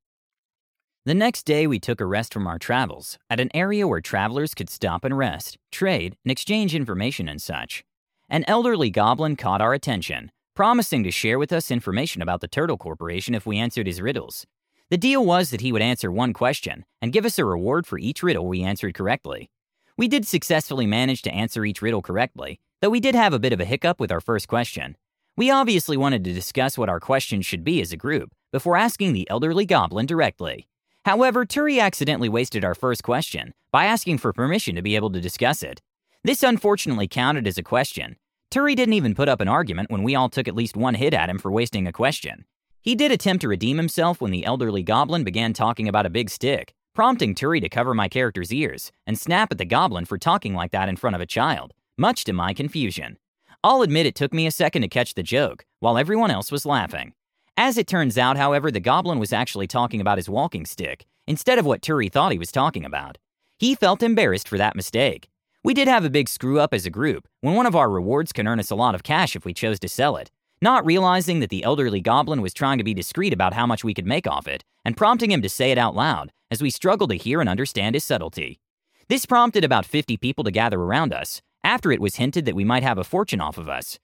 The 1.07 1.13
next 1.13 1.43
day, 1.43 1.67
we 1.67 1.77
took 1.77 2.01
a 2.01 2.05
rest 2.07 2.33
from 2.33 2.47
our 2.47 2.57
travels 2.57 3.19
at 3.29 3.39
an 3.39 3.51
area 3.53 3.87
where 3.87 4.01
travelers 4.01 4.55
could 4.55 4.71
stop 4.71 5.05
and 5.05 5.15
rest, 5.15 5.55
trade, 5.71 6.17
and 6.25 6.31
exchange 6.31 6.73
information 6.73 7.29
and 7.29 7.39
such. 7.39 7.83
An 8.27 8.43
elderly 8.47 8.89
goblin 8.89 9.35
caught 9.35 9.61
our 9.61 9.75
attention, 9.75 10.31
promising 10.55 11.03
to 11.03 11.11
share 11.11 11.37
with 11.37 11.53
us 11.53 11.69
information 11.69 12.23
about 12.23 12.41
the 12.41 12.47
Turtle 12.47 12.77
Corporation 12.77 13.35
if 13.35 13.45
we 13.45 13.59
answered 13.59 13.85
his 13.85 14.01
riddles. 14.01 14.47
The 14.89 14.97
deal 14.97 15.23
was 15.23 15.51
that 15.51 15.61
he 15.61 15.71
would 15.71 15.83
answer 15.83 16.11
one 16.11 16.33
question 16.33 16.85
and 17.03 17.13
give 17.13 17.23
us 17.23 17.37
a 17.37 17.45
reward 17.45 17.85
for 17.85 17.99
each 17.99 18.23
riddle 18.23 18.47
we 18.47 18.63
answered 18.63 18.95
correctly. 18.95 19.51
We 19.99 20.07
did 20.07 20.25
successfully 20.25 20.87
manage 20.87 21.21
to 21.21 21.31
answer 21.31 21.63
each 21.65 21.83
riddle 21.83 22.01
correctly, 22.01 22.59
though 22.81 22.89
we 22.89 22.99
did 22.99 23.13
have 23.13 23.31
a 23.31 23.39
bit 23.39 23.53
of 23.53 23.59
a 23.59 23.65
hiccup 23.65 23.99
with 23.99 24.11
our 24.11 24.21
first 24.21 24.47
question. 24.47 24.97
We 25.37 25.51
obviously 25.51 25.97
wanted 25.97 26.23
to 26.23 26.33
discuss 26.33 26.79
what 26.79 26.89
our 26.89 26.99
questions 26.99 27.45
should 27.45 27.63
be 27.63 27.79
as 27.79 27.91
a 27.91 27.97
group 27.97 28.31
before 28.51 28.75
asking 28.75 29.13
the 29.13 29.29
elderly 29.29 29.67
goblin 29.67 30.07
directly. 30.07 30.67
However, 31.05 31.45
Turi 31.45 31.79
accidentally 31.79 32.29
wasted 32.29 32.65
our 32.65 32.75
first 32.75 33.03
question 33.03 33.53
by 33.71 33.85
asking 33.85 34.17
for 34.17 34.33
permission 34.33 34.75
to 34.75 34.81
be 34.81 34.95
able 34.95 35.11
to 35.11 35.21
discuss 35.21 35.61
it. 35.61 35.81
This 36.23 36.41
unfortunately 36.41 37.07
counted 37.07 37.45
as 37.45 37.59
a 37.59 37.63
question. 37.63 38.15
Turi 38.51 38.75
didn't 38.75 38.93
even 38.93 39.13
put 39.13 39.29
up 39.29 39.39
an 39.39 39.47
argument 39.47 39.91
when 39.91 40.01
we 40.01 40.15
all 40.15 40.29
took 40.29 40.47
at 40.47 40.55
least 40.55 40.75
one 40.75 40.95
hit 40.95 41.13
at 41.13 41.29
him 41.29 41.37
for 41.37 41.51
wasting 41.51 41.85
a 41.85 41.93
question. 41.93 42.45
He 42.81 42.95
did 42.95 43.11
attempt 43.11 43.41
to 43.41 43.47
redeem 43.47 43.77
himself 43.77 44.19
when 44.19 44.31
the 44.31 44.45
elderly 44.45 44.81
goblin 44.81 45.23
began 45.23 45.53
talking 45.53 45.87
about 45.87 46.05
a 46.05 46.09
big 46.09 46.29
stick, 46.29 46.73
prompting 46.95 47.35
Turi 47.35 47.61
to 47.61 47.69
cover 47.69 47.93
my 47.93 48.07
character's 48.07 48.51
ears 48.51 48.91
and 49.05 49.19
snap 49.19 49.51
at 49.51 49.59
the 49.59 49.65
goblin 49.65 50.05
for 50.05 50.17
talking 50.17 50.55
like 50.55 50.71
that 50.71 50.89
in 50.89 50.95
front 50.95 51.15
of 51.15 51.21
a 51.21 51.25
child 51.25 51.73
much 51.97 52.23
to 52.25 52.33
my 52.33 52.53
confusion. 52.53 53.17
I'll 53.63 53.81
admit 53.81 54.05
it 54.05 54.15
took 54.15 54.33
me 54.33 54.47
a 54.47 54.51
second 54.51 54.81
to 54.81 54.87
catch 54.87 55.13
the 55.13 55.23
joke, 55.23 55.65
while 55.79 55.97
everyone 55.97 56.29
else 56.29 56.51
was 56.51 56.65
laughing. 56.65 57.13
As 57.57 57.77
it 57.77 57.87
turns 57.87 58.17
out, 58.17 58.35
however, 58.35 58.69
the 58.69 58.81
goblin 58.81 59.17
was 59.17 59.31
actually 59.31 59.67
talking 59.67 60.01
about 60.01 60.17
his 60.17 60.29
walking 60.29 60.65
stick, 60.65 61.05
instead 61.25 61.57
of 61.57 61.65
what 61.65 61.81
Turi 61.81 62.11
thought 62.11 62.33
he 62.33 62.37
was 62.37 62.51
talking 62.51 62.83
about. 62.83 63.17
He 63.57 63.75
felt 63.75 64.03
embarrassed 64.03 64.49
for 64.49 64.57
that 64.57 64.75
mistake. 64.75 65.29
We 65.63 65.73
did 65.73 65.87
have 65.87 66.03
a 66.03 66.09
big 66.09 66.27
screw 66.27 66.59
up 66.59 66.73
as 66.73 66.85
a 66.85 66.89
group, 66.89 67.29
when 67.39 67.55
one 67.55 67.65
of 67.65 67.75
our 67.75 67.89
rewards 67.89 68.33
can 68.33 68.45
earn 68.45 68.59
us 68.59 68.71
a 68.71 68.75
lot 68.75 68.93
of 68.93 69.03
cash 69.03 69.37
if 69.37 69.45
we 69.45 69.53
chose 69.53 69.79
to 69.79 69.87
sell 69.87 70.17
it, 70.17 70.31
not 70.61 70.85
realizing 70.85 71.39
that 71.39 71.49
the 71.49 71.63
elderly 71.63 72.01
goblin 72.01 72.41
was 72.41 72.53
trying 72.53 72.77
to 72.77 72.83
be 72.83 72.93
discreet 72.93 73.31
about 73.31 73.53
how 73.53 73.65
much 73.65 73.85
we 73.85 73.93
could 73.93 74.05
make 74.05 74.27
off 74.27 74.49
it, 74.49 74.65
and 74.83 74.97
prompting 74.97 75.31
him 75.31 75.41
to 75.41 75.49
say 75.49 75.71
it 75.71 75.77
out 75.77 75.95
loud, 75.95 76.33
as 76.51 76.61
we 76.61 76.69
struggled 76.69 77.11
to 77.11 77.17
hear 77.17 77.39
and 77.39 77.49
understand 77.49 77.95
his 77.95 78.03
subtlety. 78.03 78.59
This 79.07 79.25
prompted 79.25 79.63
about 79.63 79.85
50 79.85 80.17
people 80.17 80.43
to 80.43 80.51
gather 80.51 80.81
around 80.81 81.13
us, 81.13 81.41
after 81.63 81.93
it 81.93 82.01
was 82.01 82.17
hinted 82.17 82.43
that 82.45 82.55
we 82.55 82.65
might 82.65 82.83
have 82.83 82.97
a 82.97 83.05
fortune 83.05 83.39
off 83.39 83.57
of 83.57 83.69
us. 83.69 83.97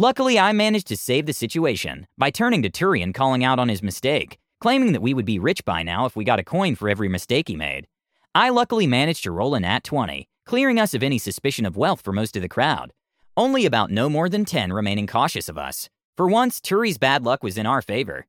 Luckily, 0.00 0.38
I 0.38 0.52
managed 0.52 0.86
to 0.86 0.96
save 0.96 1.26
the 1.26 1.32
situation 1.32 2.06
by 2.16 2.30
turning 2.30 2.62
to 2.62 2.70
Turi 2.70 3.02
and 3.02 3.12
calling 3.12 3.42
out 3.42 3.58
on 3.58 3.68
his 3.68 3.82
mistake, 3.82 4.38
claiming 4.60 4.92
that 4.92 5.02
we 5.02 5.12
would 5.12 5.24
be 5.24 5.40
rich 5.40 5.64
by 5.64 5.82
now 5.82 6.06
if 6.06 6.14
we 6.14 6.22
got 6.22 6.38
a 6.38 6.44
coin 6.44 6.76
for 6.76 6.88
every 6.88 7.08
mistake 7.08 7.48
he 7.48 7.56
made. 7.56 7.88
I 8.32 8.50
luckily 8.50 8.86
managed 8.86 9.24
to 9.24 9.32
roll 9.32 9.56
a 9.56 9.60
nat 9.60 9.82
20, 9.82 10.28
clearing 10.46 10.78
us 10.78 10.94
of 10.94 11.02
any 11.02 11.18
suspicion 11.18 11.66
of 11.66 11.76
wealth 11.76 12.00
for 12.00 12.12
most 12.12 12.36
of 12.36 12.42
the 12.42 12.48
crowd. 12.48 12.92
Only 13.36 13.66
about 13.66 13.90
no 13.90 14.08
more 14.08 14.28
than 14.28 14.44
10 14.44 14.72
remaining 14.72 15.08
cautious 15.08 15.48
of 15.48 15.58
us. 15.58 15.88
For 16.16 16.28
once, 16.28 16.60
Turi's 16.60 16.96
bad 16.96 17.24
luck 17.24 17.42
was 17.42 17.58
in 17.58 17.66
our 17.66 17.82
favor. 17.82 18.28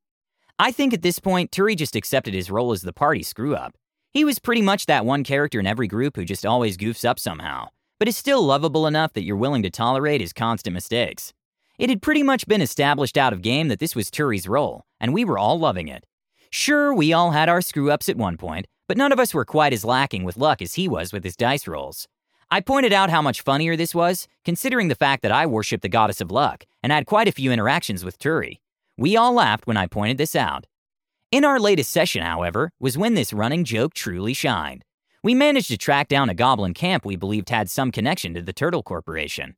I 0.58 0.72
think 0.72 0.92
at 0.92 1.02
this 1.02 1.20
point, 1.20 1.52
Turi 1.52 1.76
just 1.76 1.94
accepted 1.94 2.34
his 2.34 2.50
role 2.50 2.72
as 2.72 2.82
the 2.82 2.92
party 2.92 3.22
screw 3.22 3.54
up. 3.54 3.76
He 4.12 4.24
was 4.24 4.40
pretty 4.40 4.62
much 4.62 4.86
that 4.86 5.06
one 5.06 5.22
character 5.22 5.60
in 5.60 5.68
every 5.68 5.86
group 5.86 6.16
who 6.16 6.24
just 6.24 6.44
always 6.44 6.76
goofs 6.76 7.08
up 7.08 7.20
somehow 7.20 7.68
but 8.00 8.08
is 8.08 8.16
still 8.16 8.42
lovable 8.42 8.86
enough 8.86 9.12
that 9.12 9.24
you're 9.24 9.36
willing 9.36 9.62
to 9.62 9.70
tolerate 9.70 10.22
his 10.22 10.32
constant 10.32 10.72
mistakes. 10.72 11.34
It 11.80 11.88
had 11.88 12.02
pretty 12.02 12.22
much 12.22 12.46
been 12.46 12.60
established 12.60 13.16
out 13.16 13.32
of 13.32 13.40
game 13.40 13.68
that 13.68 13.78
this 13.78 13.96
was 13.96 14.10
Turi's 14.10 14.46
role, 14.46 14.84
and 15.00 15.14
we 15.14 15.24
were 15.24 15.38
all 15.38 15.58
loving 15.58 15.88
it. 15.88 16.04
Sure, 16.50 16.92
we 16.92 17.12
all 17.12 17.30
had 17.30 17.48
our 17.48 17.62
screw 17.62 17.90
ups 17.90 18.10
at 18.10 18.18
one 18.18 18.36
point, 18.36 18.66
but 18.86 18.98
none 18.98 19.12
of 19.12 19.18
us 19.18 19.32
were 19.32 19.46
quite 19.46 19.72
as 19.72 19.82
lacking 19.82 20.22
with 20.22 20.36
luck 20.36 20.60
as 20.60 20.74
he 20.74 20.86
was 20.86 21.10
with 21.10 21.24
his 21.24 21.36
dice 21.36 21.66
rolls. 21.66 22.06
I 22.50 22.60
pointed 22.60 22.92
out 22.92 23.08
how 23.08 23.22
much 23.22 23.40
funnier 23.40 23.76
this 23.76 23.94
was, 23.94 24.28
considering 24.44 24.88
the 24.88 24.94
fact 24.94 25.22
that 25.22 25.32
I 25.32 25.46
worship 25.46 25.80
the 25.80 25.88
goddess 25.88 26.20
of 26.20 26.30
luck 26.30 26.64
and 26.82 26.92
had 26.92 27.06
quite 27.06 27.28
a 27.28 27.32
few 27.32 27.50
interactions 27.50 28.04
with 28.04 28.18
Turi. 28.18 28.58
We 28.98 29.16
all 29.16 29.32
laughed 29.32 29.66
when 29.66 29.78
I 29.78 29.86
pointed 29.86 30.18
this 30.18 30.36
out. 30.36 30.66
In 31.32 31.46
our 31.46 31.58
latest 31.58 31.90
session, 31.90 32.22
however, 32.22 32.72
was 32.78 32.98
when 32.98 33.14
this 33.14 33.32
running 33.32 33.64
joke 33.64 33.94
truly 33.94 34.34
shined 34.34 34.84
we 35.22 35.34
managed 35.34 35.68
to 35.68 35.76
track 35.76 36.08
down 36.08 36.30
a 36.30 36.34
goblin 36.34 36.72
camp 36.72 37.04
we 37.04 37.14
believed 37.14 37.50
had 37.50 37.68
some 37.68 37.92
connection 37.92 38.32
to 38.32 38.40
the 38.40 38.54
Turtle 38.54 38.82
Corporation. 38.82 39.54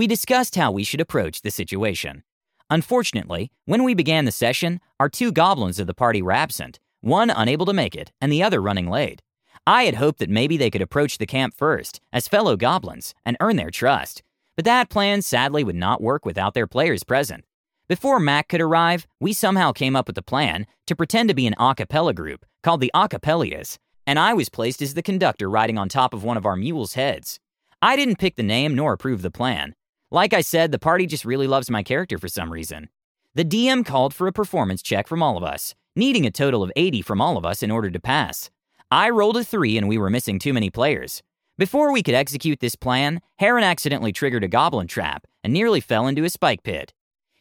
We 0.00 0.06
discussed 0.06 0.56
how 0.56 0.72
we 0.72 0.82
should 0.82 1.02
approach 1.02 1.42
the 1.42 1.50
situation. 1.50 2.22
Unfortunately, 2.70 3.52
when 3.66 3.84
we 3.84 3.92
began 3.92 4.24
the 4.24 4.32
session, 4.32 4.80
our 4.98 5.10
two 5.10 5.30
goblins 5.30 5.78
of 5.78 5.86
the 5.86 5.92
party 5.92 6.22
were 6.22 6.32
absent, 6.32 6.80
one 7.02 7.28
unable 7.28 7.66
to 7.66 7.74
make 7.74 7.94
it, 7.94 8.10
and 8.18 8.32
the 8.32 8.42
other 8.42 8.62
running 8.62 8.88
late. 8.88 9.20
I 9.66 9.82
had 9.82 9.96
hoped 9.96 10.18
that 10.20 10.30
maybe 10.30 10.56
they 10.56 10.70
could 10.70 10.80
approach 10.80 11.18
the 11.18 11.26
camp 11.26 11.52
first, 11.54 12.00
as 12.14 12.28
fellow 12.28 12.56
goblins, 12.56 13.14
and 13.26 13.36
earn 13.40 13.56
their 13.56 13.70
trust. 13.70 14.22
But 14.56 14.64
that 14.64 14.88
plan 14.88 15.20
sadly 15.20 15.62
would 15.62 15.76
not 15.76 16.00
work 16.00 16.24
without 16.24 16.54
their 16.54 16.66
players 16.66 17.04
present. 17.04 17.44
Before 17.86 18.18
Mac 18.18 18.48
could 18.48 18.62
arrive, 18.62 19.06
we 19.20 19.34
somehow 19.34 19.70
came 19.70 19.96
up 19.96 20.06
with 20.06 20.16
a 20.16 20.22
plan 20.22 20.66
to 20.86 20.96
pretend 20.96 21.28
to 21.28 21.34
be 21.34 21.46
an 21.46 21.54
a 21.60 21.74
cappella 21.74 22.14
group 22.14 22.46
called 22.62 22.80
the 22.80 22.90
Acapellias 22.94 23.76
and 24.06 24.18
I 24.18 24.32
was 24.32 24.48
placed 24.48 24.80
as 24.80 24.94
the 24.94 25.02
conductor 25.02 25.50
riding 25.50 25.76
on 25.76 25.90
top 25.90 26.14
of 26.14 26.24
one 26.24 26.38
of 26.38 26.46
our 26.46 26.56
mules' 26.56 26.94
heads. 26.94 27.38
I 27.82 27.96
didn't 27.96 28.18
pick 28.18 28.36
the 28.36 28.42
name 28.42 28.74
nor 28.74 28.94
approve 28.94 29.20
the 29.20 29.30
plan. 29.30 29.74
Like 30.12 30.34
I 30.34 30.40
said, 30.40 30.72
the 30.72 30.78
party 30.78 31.06
just 31.06 31.24
really 31.24 31.46
loves 31.46 31.70
my 31.70 31.82
character 31.82 32.18
for 32.18 32.26
some 32.26 32.52
reason. 32.52 32.88
The 33.34 33.44
DM 33.44 33.84
called 33.84 34.12
for 34.12 34.26
a 34.26 34.32
performance 34.32 34.82
check 34.82 35.06
from 35.06 35.22
all 35.22 35.36
of 35.36 35.44
us, 35.44 35.74
needing 35.94 36.26
a 36.26 36.32
total 36.32 36.64
of 36.64 36.72
80 36.74 37.02
from 37.02 37.20
all 37.20 37.36
of 37.36 37.44
us 37.44 37.62
in 37.62 37.70
order 37.70 37.90
to 37.90 38.00
pass. 38.00 38.50
I 38.90 39.08
rolled 39.10 39.36
a 39.36 39.44
3 39.44 39.78
and 39.78 39.88
we 39.88 39.98
were 39.98 40.10
missing 40.10 40.40
too 40.40 40.52
many 40.52 40.68
players. 40.68 41.22
Before 41.58 41.92
we 41.92 42.02
could 42.02 42.14
execute 42.14 42.58
this 42.58 42.74
plan, 42.74 43.20
Heron 43.38 43.62
accidentally 43.62 44.12
triggered 44.12 44.42
a 44.42 44.48
goblin 44.48 44.88
trap 44.88 45.26
and 45.44 45.52
nearly 45.52 45.80
fell 45.80 46.08
into 46.08 46.24
a 46.24 46.30
spike 46.30 46.64
pit. 46.64 46.92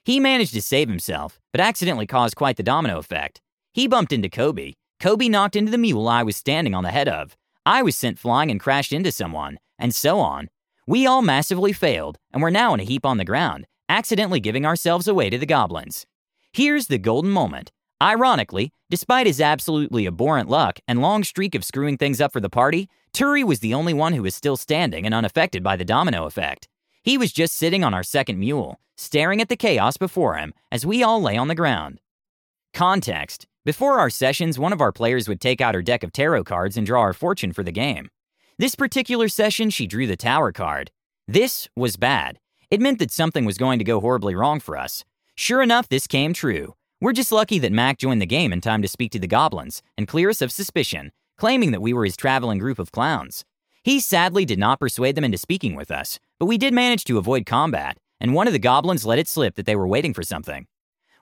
He 0.05 0.19
managed 0.19 0.53
to 0.53 0.61
save 0.61 0.89
himself, 0.89 1.39
but 1.51 1.61
accidentally 1.61 2.05
caused 2.05 2.35
quite 2.35 2.57
the 2.57 2.63
domino 2.63 2.99
effect. 2.99 3.41
He 3.73 3.87
bumped 3.87 4.13
into 4.13 4.29
Kobe, 4.29 4.73
Kobe 4.99 5.29
knocked 5.29 5.55
into 5.55 5.71
the 5.71 5.77
mule 5.77 6.07
I 6.07 6.23
was 6.23 6.35
standing 6.35 6.75
on 6.75 6.83
the 6.83 6.91
head 6.91 7.07
of. 7.07 7.35
I 7.65 7.81
was 7.81 7.95
sent 7.95 8.19
flying 8.19 8.51
and 8.51 8.59
crashed 8.59 8.91
into 8.91 9.11
someone, 9.11 9.57
and 9.79 9.95
so 9.95 10.19
on. 10.19 10.49
We 10.89 11.05
all 11.05 11.21
massively 11.21 11.71
failed, 11.71 12.17
and 12.33 12.41
we're 12.41 12.49
now 12.49 12.73
in 12.73 12.79
a 12.79 12.83
heap 12.83 13.05
on 13.05 13.17
the 13.17 13.23
ground, 13.23 13.67
accidentally 13.89 14.39
giving 14.39 14.65
ourselves 14.65 15.07
away 15.07 15.29
to 15.29 15.37
the 15.37 15.45
goblins. 15.45 16.07
Here's 16.51 16.87
the 16.87 16.97
golden 16.97 17.29
moment. 17.29 17.71
Ironically, 18.01 18.73
despite 18.89 19.27
his 19.27 19.39
absolutely 19.39 20.07
abhorrent 20.07 20.49
luck 20.49 20.79
and 20.87 20.99
long 20.99 21.23
streak 21.23 21.53
of 21.53 21.63
screwing 21.63 21.95
things 21.95 22.19
up 22.19 22.33
for 22.33 22.39
the 22.39 22.49
party, 22.49 22.89
Turi 23.13 23.43
was 23.43 23.59
the 23.59 23.71
only 23.71 23.93
one 23.93 24.13
who 24.13 24.23
was 24.23 24.33
still 24.33 24.57
standing 24.57 25.05
and 25.05 25.13
unaffected 25.13 25.61
by 25.61 25.75
the 25.75 25.85
domino 25.85 26.25
effect. 26.25 26.67
He 27.03 27.19
was 27.19 27.31
just 27.31 27.55
sitting 27.55 27.83
on 27.83 27.93
our 27.93 28.01
second 28.01 28.39
mule, 28.39 28.79
staring 28.97 29.41
at 29.41 29.49
the 29.49 29.55
chaos 29.55 29.95
before 29.95 30.37
him 30.37 30.55
as 30.71 30.87
we 30.87 31.03
all 31.03 31.21
lay 31.21 31.37
on 31.37 31.49
the 31.49 31.53
ground. 31.53 32.01
Context 32.73 33.45
before 33.63 33.99
our 33.99 34.09
sessions, 34.09 34.57
one 34.57 34.73
of 34.73 34.81
our 34.81 34.91
players 34.91 35.27
would 35.27 35.39
take 35.39 35.61
out 35.61 35.75
her 35.75 35.83
deck 35.83 36.01
of 36.01 36.13
tarot 36.13 36.45
cards 36.45 36.77
and 36.77 36.87
draw 36.87 37.01
our 37.01 37.13
fortune 37.13 37.53
for 37.53 37.61
the 37.61 37.71
game. 37.71 38.09
This 38.59 38.75
particular 38.75 39.29
session, 39.29 39.69
she 39.69 39.87
drew 39.87 40.05
the 40.05 40.17
Tower 40.17 40.51
card. 40.51 40.91
This 41.29 41.69
was 41.77 41.95
bad. 41.95 42.39
It 42.69 42.81
meant 42.81 42.99
that 42.99 43.09
something 43.09 43.45
was 43.45 43.57
going 43.57 43.79
to 43.79 43.85
go 43.85 44.01
horribly 44.01 44.35
wrong 44.35 44.59
for 44.59 44.77
us. 44.77 45.05
Sure 45.33 45.61
enough, 45.61 45.87
this 45.87 46.07
came 46.07 46.33
true. 46.33 46.75
We're 46.99 47.13
just 47.13 47.31
lucky 47.31 47.57
that 47.59 47.71
Mac 47.71 47.97
joined 47.97 48.21
the 48.21 48.25
game 48.25 48.51
in 48.51 48.59
time 48.59 48.81
to 48.81 48.89
speak 48.89 49.13
to 49.13 49.19
the 49.19 49.27
goblins 49.27 49.81
and 49.97 50.09
clear 50.09 50.29
us 50.29 50.41
of 50.41 50.51
suspicion, 50.51 51.13
claiming 51.37 51.71
that 51.71 51.81
we 51.81 51.93
were 51.93 52.03
his 52.03 52.17
traveling 52.17 52.59
group 52.59 52.79
of 52.79 52.91
clowns. 52.91 53.45
He 53.81 54.01
sadly 54.01 54.43
did 54.43 54.59
not 54.59 54.81
persuade 54.81 55.15
them 55.15 55.23
into 55.23 55.37
speaking 55.37 55.73
with 55.73 55.89
us, 55.89 56.19
but 56.37 56.47
we 56.47 56.57
did 56.57 56.73
manage 56.73 57.05
to 57.05 57.17
avoid 57.17 57.45
combat, 57.45 57.97
and 58.19 58.33
one 58.33 58.47
of 58.47 58.51
the 58.51 58.59
goblins 58.59 59.05
let 59.05 59.19
it 59.19 59.29
slip 59.29 59.55
that 59.55 59.67
they 59.67 59.77
were 59.77 59.87
waiting 59.87 60.13
for 60.13 60.23
something. 60.23 60.67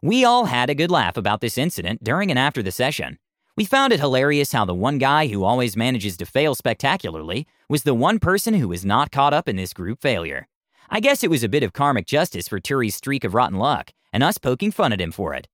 We 0.02 0.26
all 0.26 0.46
had 0.46 0.72
a 0.72 0.76
good 0.76 0.90
laugh 0.90 1.18
about 1.18 1.42
this 1.42 1.60
incident 1.60 2.04
during 2.04 2.32
and 2.32 2.40
after 2.40 2.64
the 2.64 2.72
session. 2.72 3.20
We 3.58 3.66
found 3.66 3.92
it 3.92 4.00
hilarious 4.00 4.52
how 4.52 4.66
the 4.66 4.76
one 4.76 5.00
guy 5.00 5.30
who 5.30 5.44
always 5.44 5.76
manages 5.76 6.16
to 6.18 6.28
fail 6.28 6.54
spectacularly 6.54 7.48
was 7.68 7.82
the 7.82 7.96
one 7.96 8.20
person 8.20 8.54
who 8.54 8.68
was 8.68 8.86
not 8.86 9.12
caught 9.12 9.34
up 9.34 9.50
in 9.50 9.56
this 9.56 9.74
group 9.74 10.00
failure. 10.00 10.48
I 10.92 11.00
guess 11.00 11.24
it 11.24 11.32
was 11.32 11.44
a 11.44 11.50
bit 11.50 11.64
of 11.64 11.74
karmic 11.74 12.06
justice 12.06 12.48
for 12.48 12.60
Turi's 12.60 12.96
streak 12.96 13.24
of 13.24 13.34
rotten 13.34 13.58
luck, 13.58 13.94
and 14.14 14.22
us 14.22 14.38
poking 14.38 14.70
fun 14.70 14.94
at 14.94 15.02
him 15.02 15.12
for 15.12 15.34
it. 15.34 15.48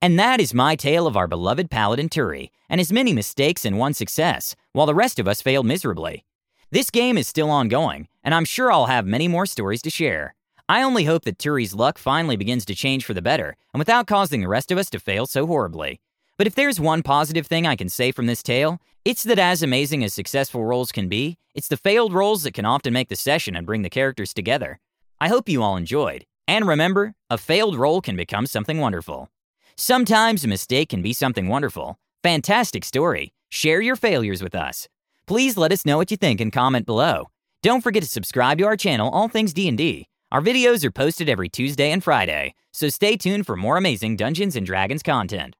And 0.00 0.16
that 0.16 0.40
is 0.40 0.54
my 0.54 0.76
tale 0.76 1.08
of 1.08 1.16
our 1.16 1.26
beloved 1.26 1.72
paladin 1.72 2.08
Turi, 2.08 2.50
and 2.68 2.80
his 2.80 2.92
many 2.92 3.12
mistakes 3.12 3.64
and 3.64 3.76
one 3.76 3.94
success, 3.94 4.54
while 4.72 4.86
the 4.86 4.94
rest 4.94 5.18
of 5.18 5.26
us 5.26 5.42
failed 5.42 5.66
miserably. 5.66 6.24
This 6.70 6.88
game 6.88 7.18
is 7.18 7.26
still 7.26 7.50
ongoing, 7.50 8.06
and 8.22 8.32
I'm 8.32 8.44
sure 8.44 8.70
I'll 8.70 8.86
have 8.86 9.06
many 9.06 9.26
more 9.26 9.44
stories 9.44 9.82
to 9.82 9.90
share. 9.90 10.36
I 10.68 10.84
only 10.84 11.04
hope 11.04 11.24
that 11.24 11.38
Turi's 11.38 11.74
luck 11.74 11.98
finally 11.98 12.36
begins 12.36 12.64
to 12.66 12.76
change 12.76 13.04
for 13.04 13.12
the 13.12 13.20
better, 13.20 13.56
and 13.74 13.80
without 13.80 14.06
causing 14.06 14.40
the 14.40 14.46
rest 14.46 14.70
of 14.70 14.78
us 14.78 14.88
to 14.90 15.00
fail 15.00 15.26
so 15.26 15.48
horribly. 15.48 16.00
But 16.40 16.46
if 16.46 16.54
there's 16.54 16.80
one 16.80 17.02
positive 17.02 17.46
thing 17.46 17.66
I 17.66 17.76
can 17.76 17.90
say 17.90 18.12
from 18.12 18.24
this 18.24 18.42
tale, 18.42 18.80
it's 19.04 19.24
that 19.24 19.38
as 19.38 19.62
amazing 19.62 20.02
as 20.02 20.14
successful 20.14 20.64
rolls 20.64 20.90
can 20.90 21.06
be, 21.06 21.36
it's 21.54 21.68
the 21.68 21.76
failed 21.76 22.14
rolls 22.14 22.44
that 22.44 22.54
can 22.54 22.64
often 22.64 22.94
make 22.94 23.10
the 23.10 23.14
session 23.16 23.54
and 23.54 23.66
bring 23.66 23.82
the 23.82 23.90
characters 23.90 24.32
together. 24.32 24.80
I 25.20 25.28
hope 25.28 25.50
you 25.50 25.62
all 25.62 25.76
enjoyed. 25.76 26.24
And 26.48 26.66
remember, 26.66 27.12
a 27.28 27.36
failed 27.36 27.76
roll 27.76 28.00
can 28.00 28.16
become 28.16 28.46
something 28.46 28.78
wonderful. 28.78 29.28
Sometimes 29.76 30.42
a 30.42 30.48
mistake 30.48 30.88
can 30.88 31.02
be 31.02 31.12
something 31.12 31.46
wonderful. 31.46 31.98
Fantastic 32.22 32.86
story. 32.86 33.34
Share 33.50 33.82
your 33.82 33.96
failures 33.96 34.42
with 34.42 34.54
us. 34.54 34.88
Please 35.26 35.58
let 35.58 35.72
us 35.72 35.84
know 35.84 35.98
what 35.98 36.10
you 36.10 36.16
think 36.16 36.40
and 36.40 36.50
comment 36.50 36.86
below. 36.86 37.28
Don't 37.62 37.82
forget 37.82 38.02
to 38.02 38.08
subscribe 38.08 38.56
to 38.56 38.64
our 38.64 38.78
channel 38.78 39.10
All 39.10 39.28
Things 39.28 39.52
D&D. 39.52 40.06
Our 40.32 40.40
videos 40.40 40.84
are 40.84 40.90
posted 40.90 41.28
every 41.28 41.50
Tuesday 41.50 41.92
and 41.92 42.02
Friday, 42.02 42.54
so 42.72 42.88
stay 42.88 43.18
tuned 43.18 43.44
for 43.44 43.56
more 43.56 43.76
amazing 43.76 44.16
Dungeons 44.16 44.56
and 44.56 44.64
Dragons 44.64 45.02
content. 45.02 45.54